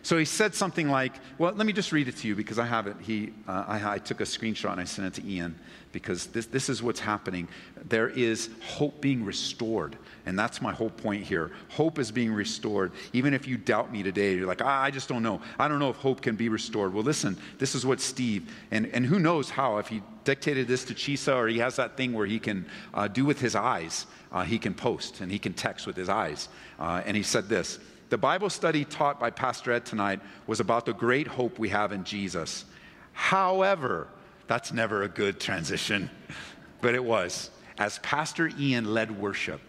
So 0.07 0.17
he 0.17 0.23
said 0.23 0.55
something 0.55 0.87
like, 0.87 1.15
well, 1.37 1.51
let 1.51 1.67
me 1.67 1.73
just 1.73 1.91
read 1.91 2.07
it 2.07 2.15
to 2.15 2.29
you 2.29 2.35
because 2.37 2.57
I 2.59 2.65
have 2.65 2.87
it. 2.87 2.95
He, 3.01 3.33
uh, 3.45 3.65
I, 3.67 3.95
I, 3.95 3.97
took 3.97 4.21
a 4.21 4.23
screenshot 4.23 4.71
and 4.71 4.79
I 4.79 4.85
sent 4.85 5.05
it 5.05 5.21
to 5.21 5.29
Ian 5.29 5.59
because 5.91 6.27
this, 6.27 6.45
this 6.45 6.69
is 6.69 6.81
what's 6.81 7.01
happening. 7.01 7.49
There 7.89 8.07
is 8.07 8.49
hope 8.61 9.01
being 9.01 9.25
restored. 9.25 9.97
And 10.25 10.39
that's 10.39 10.61
my 10.61 10.71
whole 10.71 10.91
point 10.91 11.25
here. 11.25 11.51
Hope 11.67 11.99
is 11.99 12.09
being 12.09 12.31
restored. 12.31 12.93
Even 13.11 13.33
if 13.33 13.49
you 13.49 13.57
doubt 13.57 13.91
me 13.91 14.01
today, 14.01 14.33
you're 14.35 14.47
like, 14.47 14.63
ah, 14.63 14.81
I 14.81 14.91
just 14.91 15.09
don't 15.09 15.23
know. 15.23 15.41
I 15.59 15.67
don't 15.67 15.79
know 15.79 15.89
if 15.89 15.97
hope 15.97 16.21
can 16.21 16.37
be 16.37 16.47
restored. 16.47 16.93
Well, 16.93 17.03
listen, 17.03 17.35
this 17.57 17.75
is 17.75 17.85
what 17.85 17.99
Steve, 17.99 18.49
and, 18.71 18.87
and 18.93 19.05
who 19.05 19.19
knows 19.19 19.49
how, 19.49 19.75
if 19.75 19.89
he 19.89 20.01
dictated 20.23 20.69
this 20.69 20.85
to 20.85 20.93
Chisa 20.93 21.35
or 21.35 21.49
he 21.49 21.59
has 21.59 21.75
that 21.75 21.97
thing 21.97 22.13
where 22.13 22.25
he 22.25 22.39
can 22.39 22.65
uh, 22.93 23.09
do 23.09 23.25
with 23.25 23.41
his 23.41 23.57
eyes, 23.57 24.05
uh, 24.31 24.43
he 24.43 24.57
can 24.57 24.73
post 24.73 25.19
and 25.19 25.29
he 25.29 25.37
can 25.37 25.51
text 25.51 25.85
with 25.85 25.97
his 25.97 26.07
eyes. 26.07 26.47
Uh, 26.79 27.01
and 27.05 27.17
he 27.17 27.23
said 27.23 27.49
this. 27.49 27.79
The 28.09 28.17
Bible 28.17 28.49
study 28.49 28.85
taught 28.85 29.19
by 29.19 29.31
Pastor 29.31 29.73
Ed 29.73 29.85
tonight 29.85 30.21
was 30.45 30.59
about 30.59 30.85
the 30.85 30.93
great 30.93 31.27
hope 31.27 31.59
we 31.59 31.69
have 31.69 31.91
in 31.91 32.05
Jesus. 32.05 32.63
However, 33.11 34.07
that's 34.47 34.71
never 34.71 35.03
a 35.03 35.09
good 35.09 35.39
transition, 35.39 36.09
but 36.81 36.95
it 36.95 37.03
was. 37.03 37.49
As 37.77 37.99
Pastor 37.99 38.49
Ian 38.57 38.93
led 38.93 39.19
worship, 39.19 39.59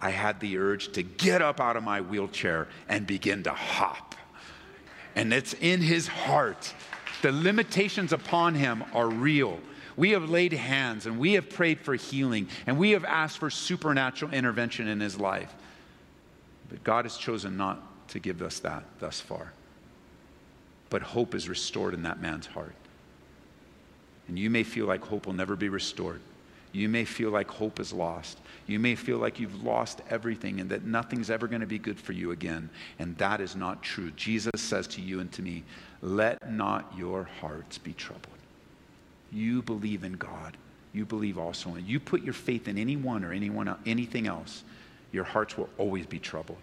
I 0.00 0.10
had 0.10 0.38
the 0.40 0.58
urge 0.58 0.92
to 0.92 1.02
get 1.02 1.40
up 1.40 1.60
out 1.60 1.76
of 1.76 1.82
my 1.82 2.00
wheelchair 2.00 2.68
and 2.88 3.06
begin 3.06 3.42
to 3.44 3.52
hop. 3.52 4.14
And 5.16 5.32
it's 5.32 5.54
in 5.54 5.80
his 5.80 6.06
heart. 6.06 6.72
The 7.22 7.32
limitations 7.32 8.12
upon 8.12 8.54
him 8.54 8.84
are 8.92 9.08
real. 9.08 9.58
We 9.96 10.10
have 10.10 10.28
laid 10.30 10.52
hands 10.52 11.06
and 11.06 11.18
we 11.18 11.32
have 11.32 11.50
prayed 11.50 11.80
for 11.80 11.94
healing 11.96 12.48
and 12.66 12.78
we 12.78 12.92
have 12.92 13.04
asked 13.04 13.38
for 13.38 13.50
supernatural 13.50 14.32
intervention 14.32 14.86
in 14.86 15.00
his 15.00 15.18
life. 15.18 15.52
But 16.68 16.84
God 16.84 17.04
has 17.04 17.16
chosen 17.16 17.56
not 17.56 17.82
to 18.08 18.18
give 18.18 18.42
us 18.42 18.58
that 18.60 18.84
thus 18.98 19.20
far. 19.20 19.52
But 20.90 21.02
hope 21.02 21.34
is 21.34 21.48
restored 21.48 21.94
in 21.94 22.02
that 22.02 22.20
man's 22.20 22.46
heart. 22.46 22.74
And 24.26 24.38
you 24.38 24.50
may 24.50 24.62
feel 24.62 24.86
like 24.86 25.04
hope 25.04 25.26
will 25.26 25.34
never 25.34 25.56
be 25.56 25.68
restored. 25.68 26.20
You 26.72 26.88
may 26.88 27.06
feel 27.06 27.30
like 27.30 27.50
hope 27.50 27.80
is 27.80 27.92
lost. 27.92 28.38
You 28.66 28.78
may 28.78 28.94
feel 28.94 29.16
like 29.16 29.40
you've 29.40 29.64
lost 29.64 30.02
everything 30.10 30.60
and 30.60 30.68
that 30.70 30.84
nothing's 30.84 31.30
ever 31.30 31.48
going 31.48 31.62
to 31.62 31.66
be 31.66 31.78
good 31.78 31.98
for 31.98 32.12
you 32.12 32.32
again. 32.32 32.68
And 32.98 33.16
that 33.18 33.40
is 33.40 33.56
not 33.56 33.82
true. 33.82 34.10
Jesus 34.12 34.60
says 34.60 34.86
to 34.88 35.00
you 35.00 35.20
and 35.20 35.32
to 35.32 35.42
me, 35.42 35.64
let 36.02 36.52
not 36.52 36.92
your 36.96 37.24
hearts 37.40 37.78
be 37.78 37.94
troubled. 37.94 38.26
You 39.32 39.62
believe 39.62 40.04
in 40.04 40.12
God. 40.14 40.56
You 40.92 41.06
believe 41.06 41.38
also 41.38 41.74
in. 41.74 41.86
You 41.86 42.00
put 42.00 42.22
your 42.22 42.34
faith 42.34 42.68
in 42.68 42.76
anyone 42.76 43.24
or 43.24 43.32
anyone 43.32 43.74
anything 43.86 44.26
else 44.26 44.62
your 45.12 45.24
hearts 45.24 45.56
will 45.56 45.68
always 45.78 46.06
be 46.06 46.18
troubled. 46.18 46.58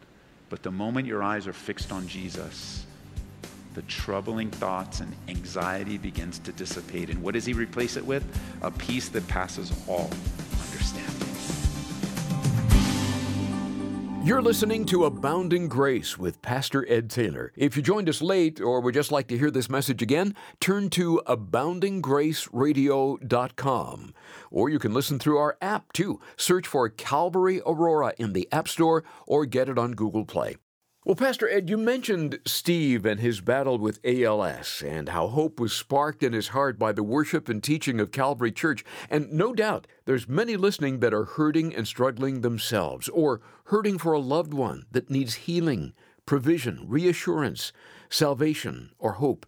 But 0.50 0.64
the 0.64 0.72
moment 0.72 1.08
your 1.08 1.24
eyes 1.24 1.48
are 1.48 1.54
fixed 1.54 1.92
on 1.92 2.08
Jesus, 2.08 2.86
the 3.74 3.82
troubling 3.84 4.52
thoughts 4.52 5.02
and 5.02 5.14
anxiety 5.28 5.98
begins 5.98 6.40
to 6.40 6.52
dissipate. 6.52 7.10
And 7.10 7.22
what 7.22 7.34
does 7.34 7.46
he 7.46 7.54
replace 7.54 7.98
it 7.98 8.06
with? 8.06 8.24
A 8.62 8.72
peace 8.72 9.10
that 9.10 9.28
passes 9.28 9.74
all 9.88 10.10
understanding. 10.62 11.15
You're 14.26 14.42
listening 14.42 14.86
to 14.86 15.06
Abounding 15.06 15.68
Grace 15.68 16.18
with 16.18 16.42
Pastor 16.42 16.84
Ed 16.90 17.12
Taylor. 17.12 17.52
If 17.56 17.78
you 17.78 17.84
joined 17.84 18.10
us 18.10 18.24
late 18.24 18.60
or 18.60 18.82
would 18.82 18.96
just 18.96 19.12
like 19.12 19.28
to 19.28 19.38
hear 19.38 19.52
this 19.52 19.70
message 19.70 20.02
again, 20.02 20.34
turn 20.60 20.90
to 20.90 21.22
aboundinggraceradio.com. 21.28 24.14
Or 24.50 24.70
you 24.72 24.80
can 24.80 24.96
listen 24.96 25.20
through 25.20 25.38
our 25.38 25.58
app 25.62 25.94
too. 25.94 26.20
Search 26.38 26.66
for 26.66 26.90
Calvary 26.90 27.62
Aurora 27.68 28.16
in 28.18 28.34
the 28.34 28.48
App 28.52 28.68
Store 28.68 29.04
or 29.28 29.46
get 29.46 29.70
it 29.70 29.78
on 29.78 29.92
Google 29.92 30.26
Play. 30.26 30.56
Well, 31.06 31.14
Pastor 31.16 31.48
Ed, 31.48 31.70
you 31.70 31.78
mentioned 31.78 32.40
Steve 32.48 33.06
and 33.06 33.20
his 33.20 33.40
battle 33.40 33.78
with 33.78 34.00
ALS 34.04 34.82
and 34.84 35.10
how 35.10 35.28
hope 35.28 35.60
was 35.60 35.72
sparked 35.72 36.24
in 36.24 36.34
his 36.34 36.48
heart 36.48 36.80
by 36.80 36.94
the 36.94 37.04
worship 37.04 37.48
and 37.48 37.62
teaching 37.62 38.00
of 38.00 38.12
Calvary 38.12 38.52
Church. 38.52 38.84
And 39.08 39.32
no 39.32 39.54
doubt 39.54 39.86
there's 40.06 40.28
many 40.28 40.58
listening 40.58 41.02
that 41.02 41.14
are 41.14 41.26
hurting 41.26 41.76
and 41.76 41.88
struggling 41.88 42.42
themselves 42.42 43.08
or 43.10 43.40
hurting 43.66 44.00
for 44.00 44.14
a 44.14 44.20
loved 44.20 44.52
one 44.52 44.88
that 44.90 45.12
needs 45.12 45.36
healing, 45.36 45.94
provision, 46.26 46.84
reassurance, 46.88 47.72
salvation, 48.10 48.90
or 48.98 49.12
hope. 49.12 49.46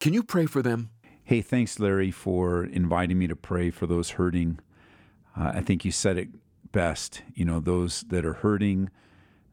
Can 0.00 0.14
you 0.14 0.22
pray 0.22 0.46
for 0.46 0.62
them? 0.62 0.88
Hey, 1.22 1.42
thanks, 1.42 1.78
Larry, 1.78 2.10
for 2.10 2.64
inviting 2.64 3.18
me 3.18 3.26
to 3.26 3.36
pray 3.36 3.68
for 3.68 3.86
those 3.86 4.12
hurting. 4.12 4.60
Uh, 5.38 5.52
I 5.56 5.60
think 5.60 5.84
you 5.84 5.92
said 5.92 6.16
it 6.16 6.28
best. 6.72 7.20
You 7.34 7.44
know, 7.44 7.60
those 7.60 8.00
that 8.08 8.24
are 8.24 8.32
hurting, 8.32 8.88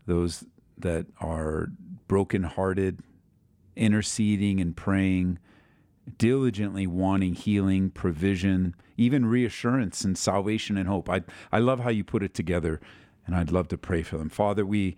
those 0.06 0.46
that 0.78 1.08
are 1.20 1.70
brokenhearted, 2.08 3.00
interceding 3.76 4.60
and 4.60 4.76
praying, 4.76 5.40
diligently 6.18 6.88
wanting 6.88 7.34
healing, 7.34 7.90
provision, 7.90 8.76
even 8.98 9.26
reassurance 9.26 10.04
and 10.04 10.18
salvation 10.18 10.78
and 10.78 10.88
hope. 10.88 11.10
I, 11.10 11.22
I 11.52 11.60
love 11.60 11.82
how 11.82 11.90
you 11.90 12.04
put 12.04 12.24
it 12.24 12.34
together, 12.34 12.80
and 13.26 13.36
I'd 13.36 13.52
love 13.52 13.68
to 13.70 13.78
pray 13.78 14.04
for 14.04 14.18
them. 14.18 14.30
Father, 14.30 14.66
we 14.66 14.96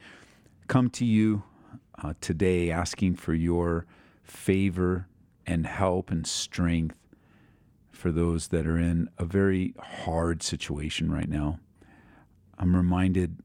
come 0.68 0.89
to 0.92 1.06
you 1.06 1.44
uh, 2.02 2.13
today 2.22 2.72
asking 2.72 3.15
for 3.15 3.34
your 3.34 3.86
favor 4.24 5.08
and 5.46 5.65
help 5.65 6.12
and 6.12 6.26
strength 6.26 6.96
for 7.92 8.12
those 8.12 8.48
that 8.50 8.65
are 8.65 8.78
in 8.78 9.10
a 9.18 9.26
very 9.26 9.74
hard 9.80 10.42
situation 10.42 11.12
right 11.12 11.28
now. 11.28 11.60
I'm 12.58 12.76
reminded 12.76 13.38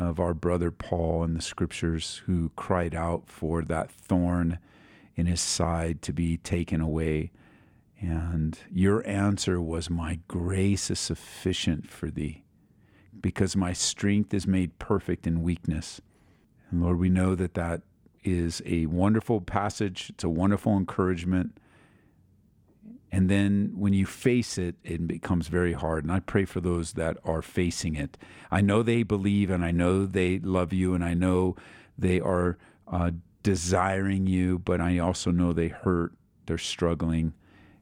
of 0.00 0.18
our 0.18 0.34
brother 0.34 0.70
Paul 0.70 1.22
in 1.24 1.34
the 1.34 1.42
scriptures 1.42 2.22
who 2.24 2.50
cried 2.56 2.94
out 2.94 3.28
for 3.28 3.62
that 3.62 3.90
thorn 3.90 4.58
in 5.14 5.26
his 5.26 5.40
side 5.40 6.00
to 6.02 6.12
be 6.12 6.38
taken 6.38 6.80
away. 6.80 7.30
And 8.00 8.58
your 8.72 9.06
answer 9.06 9.60
was, 9.60 9.90
My 9.90 10.20
grace 10.26 10.90
is 10.90 10.98
sufficient 10.98 11.90
for 11.90 12.10
thee, 12.10 12.44
because 13.20 13.54
my 13.54 13.74
strength 13.74 14.32
is 14.32 14.46
made 14.46 14.78
perfect 14.78 15.26
in 15.26 15.42
weakness. 15.42 16.00
And 16.70 16.82
Lord, 16.82 16.98
we 16.98 17.10
know 17.10 17.34
that 17.34 17.54
that 17.54 17.82
is 18.24 18.62
a 18.64 18.86
wonderful 18.86 19.42
passage, 19.42 20.10
it's 20.10 20.24
a 20.24 20.30
wonderful 20.30 20.76
encouragement. 20.76 21.58
And 23.12 23.28
then 23.28 23.72
when 23.74 23.92
you 23.92 24.06
face 24.06 24.56
it, 24.56 24.76
it 24.84 25.06
becomes 25.06 25.48
very 25.48 25.72
hard. 25.72 26.04
And 26.04 26.12
I 26.12 26.20
pray 26.20 26.44
for 26.44 26.60
those 26.60 26.92
that 26.92 27.16
are 27.24 27.42
facing 27.42 27.96
it. 27.96 28.16
I 28.50 28.60
know 28.60 28.82
they 28.82 29.02
believe 29.02 29.50
and 29.50 29.64
I 29.64 29.72
know 29.72 30.06
they 30.06 30.38
love 30.38 30.72
you 30.72 30.94
and 30.94 31.04
I 31.04 31.14
know 31.14 31.56
they 31.98 32.20
are 32.20 32.56
uh, 32.86 33.10
desiring 33.42 34.26
you, 34.26 34.58
but 34.58 34.80
I 34.80 34.98
also 34.98 35.30
know 35.30 35.52
they 35.52 35.68
hurt, 35.68 36.12
they're 36.46 36.58
struggling, 36.58 37.32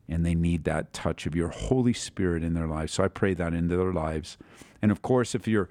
and 0.09 0.25
they 0.25 0.35
need 0.35 0.65
that 0.65 0.93
touch 0.93 1.27
of 1.27 1.35
your 1.35 1.49
Holy 1.49 1.93
Spirit 1.93 2.43
in 2.43 2.55
their 2.55 2.67
lives. 2.67 2.95
So 2.95 3.05
I 3.05 3.09
pray 3.09 3.35
that 3.35 3.53
into 3.53 3.77
their 3.77 3.93
lives. 3.93 4.39
And 4.81 4.91
of 4.91 5.03
course, 5.03 5.35
if 5.35 5.47
your 5.47 5.69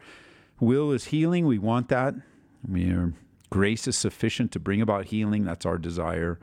will 0.60 0.92
is 0.92 1.06
healing, 1.06 1.48
we 1.48 1.58
want 1.58 1.90
that. 1.90 2.14
I 2.14 2.72
mean, 2.72 2.90
your 2.90 3.14
grace 3.50 3.88
is 3.88 3.98
sufficient 3.98 4.52
to 4.52 4.60
bring 4.60 4.82
about 4.82 5.06
healing. 5.06 5.46
That's 5.46 5.66
our 5.66 5.78
desire. 5.78 6.40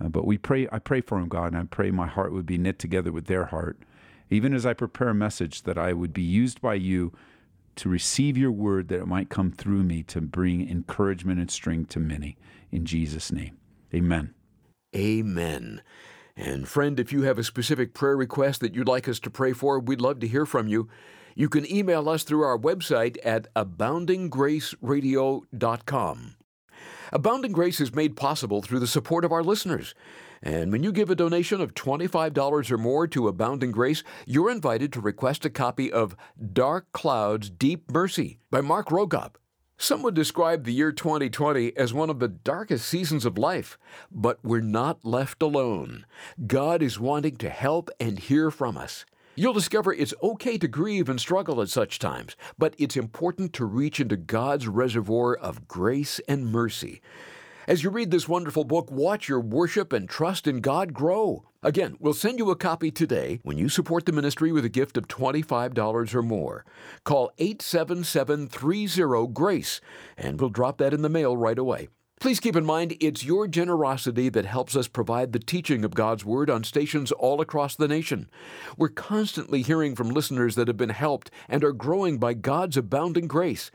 Uh, 0.00 0.08
but 0.08 0.26
we 0.26 0.38
pray, 0.38 0.68
I 0.72 0.78
pray 0.78 1.00
for 1.00 1.18
them, 1.18 1.28
God, 1.28 1.52
and 1.52 1.56
I 1.56 1.64
pray 1.64 1.90
my 1.90 2.06
heart 2.06 2.32
would 2.32 2.46
be 2.46 2.58
knit 2.58 2.78
together 2.78 3.12
with 3.12 3.26
their 3.26 3.46
heart. 3.46 3.78
Even 4.30 4.54
as 4.54 4.66
I 4.66 4.72
prepare 4.72 5.08
a 5.08 5.14
message, 5.14 5.62
that 5.62 5.78
I 5.78 5.92
would 5.92 6.12
be 6.12 6.22
used 6.22 6.60
by 6.60 6.74
you 6.74 7.12
to 7.76 7.88
receive 7.88 8.36
your 8.36 8.52
word, 8.52 8.88
that 8.88 9.00
it 9.00 9.06
might 9.06 9.30
come 9.30 9.50
through 9.50 9.84
me 9.84 10.02
to 10.04 10.20
bring 10.20 10.68
encouragement 10.68 11.40
and 11.40 11.50
strength 11.50 11.90
to 11.90 12.00
many. 12.00 12.36
In 12.70 12.84
Jesus' 12.84 13.32
name, 13.32 13.56
amen. 13.92 14.34
Amen. 14.94 15.82
And 16.36 16.68
friend, 16.68 16.98
if 16.98 17.12
you 17.12 17.22
have 17.22 17.38
a 17.38 17.44
specific 17.44 17.94
prayer 17.94 18.16
request 18.16 18.60
that 18.60 18.74
you'd 18.74 18.88
like 18.88 19.08
us 19.08 19.20
to 19.20 19.30
pray 19.30 19.52
for, 19.52 19.78
we'd 19.78 20.00
love 20.00 20.18
to 20.20 20.26
hear 20.26 20.46
from 20.46 20.68
you. 20.68 20.88
You 21.36 21.48
can 21.48 21.70
email 21.70 22.08
us 22.08 22.22
through 22.22 22.42
our 22.42 22.58
website 22.58 23.16
at 23.24 23.52
aboundinggraceradio.com. 23.54 26.36
Abounding 27.12 27.52
Grace 27.52 27.80
is 27.80 27.94
made 27.94 28.16
possible 28.16 28.62
through 28.62 28.80
the 28.80 28.86
support 28.86 29.24
of 29.24 29.32
our 29.32 29.42
listeners. 29.42 29.94
And 30.42 30.72
when 30.72 30.82
you 30.82 30.92
give 30.92 31.10
a 31.10 31.14
donation 31.14 31.60
of 31.60 31.74
$25 31.74 32.70
or 32.70 32.78
more 32.78 33.06
to 33.08 33.28
Abounding 33.28 33.72
Grace, 33.72 34.02
you're 34.26 34.50
invited 34.50 34.92
to 34.92 35.00
request 35.00 35.44
a 35.44 35.50
copy 35.50 35.90
of 35.90 36.16
Dark 36.52 36.92
Clouds, 36.92 37.50
Deep 37.50 37.90
Mercy 37.90 38.38
by 38.50 38.60
Mark 38.60 38.88
Vroegop. 38.88 39.36
Some 39.76 40.02
would 40.02 40.14
describe 40.14 40.64
the 40.64 40.72
year 40.72 40.92
2020 40.92 41.76
as 41.76 41.92
one 41.92 42.08
of 42.08 42.20
the 42.20 42.28
darkest 42.28 42.86
seasons 42.86 43.24
of 43.24 43.36
life, 43.36 43.76
but 44.10 44.38
we're 44.44 44.60
not 44.60 45.04
left 45.04 45.42
alone. 45.42 46.06
God 46.46 46.80
is 46.80 47.00
wanting 47.00 47.36
to 47.36 47.50
help 47.50 47.90
and 47.98 48.18
hear 48.18 48.50
from 48.50 48.76
us. 48.76 49.04
You'll 49.36 49.52
discover 49.52 49.92
it's 49.92 50.14
okay 50.22 50.58
to 50.58 50.68
grieve 50.68 51.08
and 51.08 51.20
struggle 51.20 51.60
at 51.60 51.68
such 51.68 51.98
times, 51.98 52.36
but 52.56 52.76
it's 52.78 52.96
important 52.96 53.52
to 53.54 53.64
reach 53.64 53.98
into 53.98 54.16
God's 54.16 54.68
reservoir 54.68 55.34
of 55.34 55.66
grace 55.66 56.20
and 56.28 56.52
mercy. 56.52 57.02
As 57.66 57.82
you 57.82 57.90
read 57.90 58.12
this 58.12 58.28
wonderful 58.28 58.62
book, 58.62 58.92
watch 58.92 59.28
your 59.28 59.40
worship 59.40 59.92
and 59.92 60.08
trust 60.08 60.46
in 60.46 60.60
God 60.60 60.92
grow. 60.94 61.48
Again, 61.64 61.96
we'll 61.98 62.14
send 62.14 62.38
you 62.38 62.50
a 62.50 62.56
copy 62.56 62.92
today 62.92 63.40
when 63.42 63.58
you 63.58 63.68
support 63.68 64.06
the 64.06 64.12
ministry 64.12 64.52
with 64.52 64.64
a 64.64 64.68
gift 64.68 64.96
of 64.96 65.08
$25 65.08 66.14
or 66.14 66.22
more. 66.22 66.64
Call 67.02 67.32
877 67.38 68.46
30 68.46 69.26
GRACE 69.32 69.80
and 70.16 70.40
we'll 70.40 70.50
drop 70.50 70.78
that 70.78 70.94
in 70.94 71.02
the 71.02 71.08
mail 71.08 71.36
right 71.36 71.58
away. 71.58 71.88
Please 72.24 72.40
keep 72.40 72.56
in 72.56 72.64
mind 72.64 72.96
it's 73.00 73.22
your 73.22 73.46
generosity 73.46 74.30
that 74.30 74.46
helps 74.46 74.74
us 74.74 74.88
provide 74.88 75.34
the 75.34 75.38
teaching 75.38 75.84
of 75.84 75.94
God's 75.94 76.24
Word 76.24 76.48
on 76.48 76.64
stations 76.64 77.12
all 77.12 77.42
across 77.42 77.76
the 77.76 77.86
nation. 77.86 78.30
We're 78.78 78.88
constantly 78.88 79.60
hearing 79.60 79.94
from 79.94 80.08
listeners 80.08 80.54
that 80.54 80.66
have 80.66 80.78
been 80.78 80.88
helped 80.88 81.30
and 81.50 81.62
are 81.62 81.74
growing 81.74 82.16
by 82.16 82.32
God's 82.32 82.78
abounding 82.78 83.26
grace. 83.26 83.70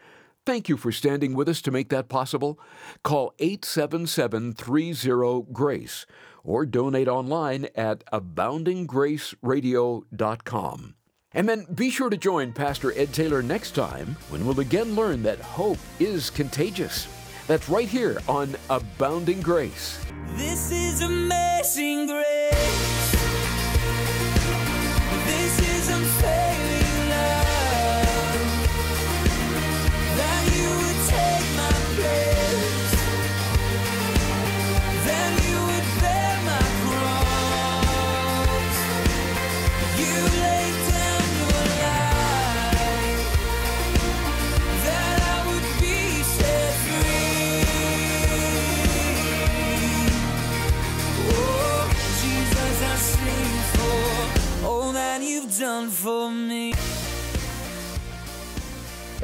Thank 0.48 0.68
you 0.68 0.78
for 0.78 0.92
standing 0.92 1.36
with 1.36 1.48
us 1.48 1.62
to 1.62 1.70
make 1.70 1.90
that 1.90 2.10
possible. 2.10 2.60
Call 3.04 3.36
877 3.38 4.54
30 4.54 5.44
GRACE 5.54 6.08
or 6.44 6.66
donate 6.66 7.08
online 7.08 7.68
at 7.76 8.04
aboundinggraceradio.com. 8.12 10.96
And 11.34 11.48
then 11.48 11.68
be 11.72 11.92
sure 11.92 12.10
to 12.10 12.18
join 12.18 12.54
Pastor 12.54 12.98
Ed 12.98 13.14
Taylor 13.14 13.44
next 13.44 13.76
time 13.76 14.18
when 14.30 14.44
we'll 14.44 14.60
again 14.60 14.96
learn 14.96 15.22
that 15.22 15.40
hope 15.40 15.78
is 16.00 16.32
contagious. 16.32 17.08
That's 17.50 17.68
right 17.68 17.88
here 17.90 18.20
on 18.28 18.56
Abounding 18.70 19.42
Grace. 19.42 20.06
This 20.36 20.72
is 20.72 21.02
amazing 21.02 22.06
grace. 22.06 23.19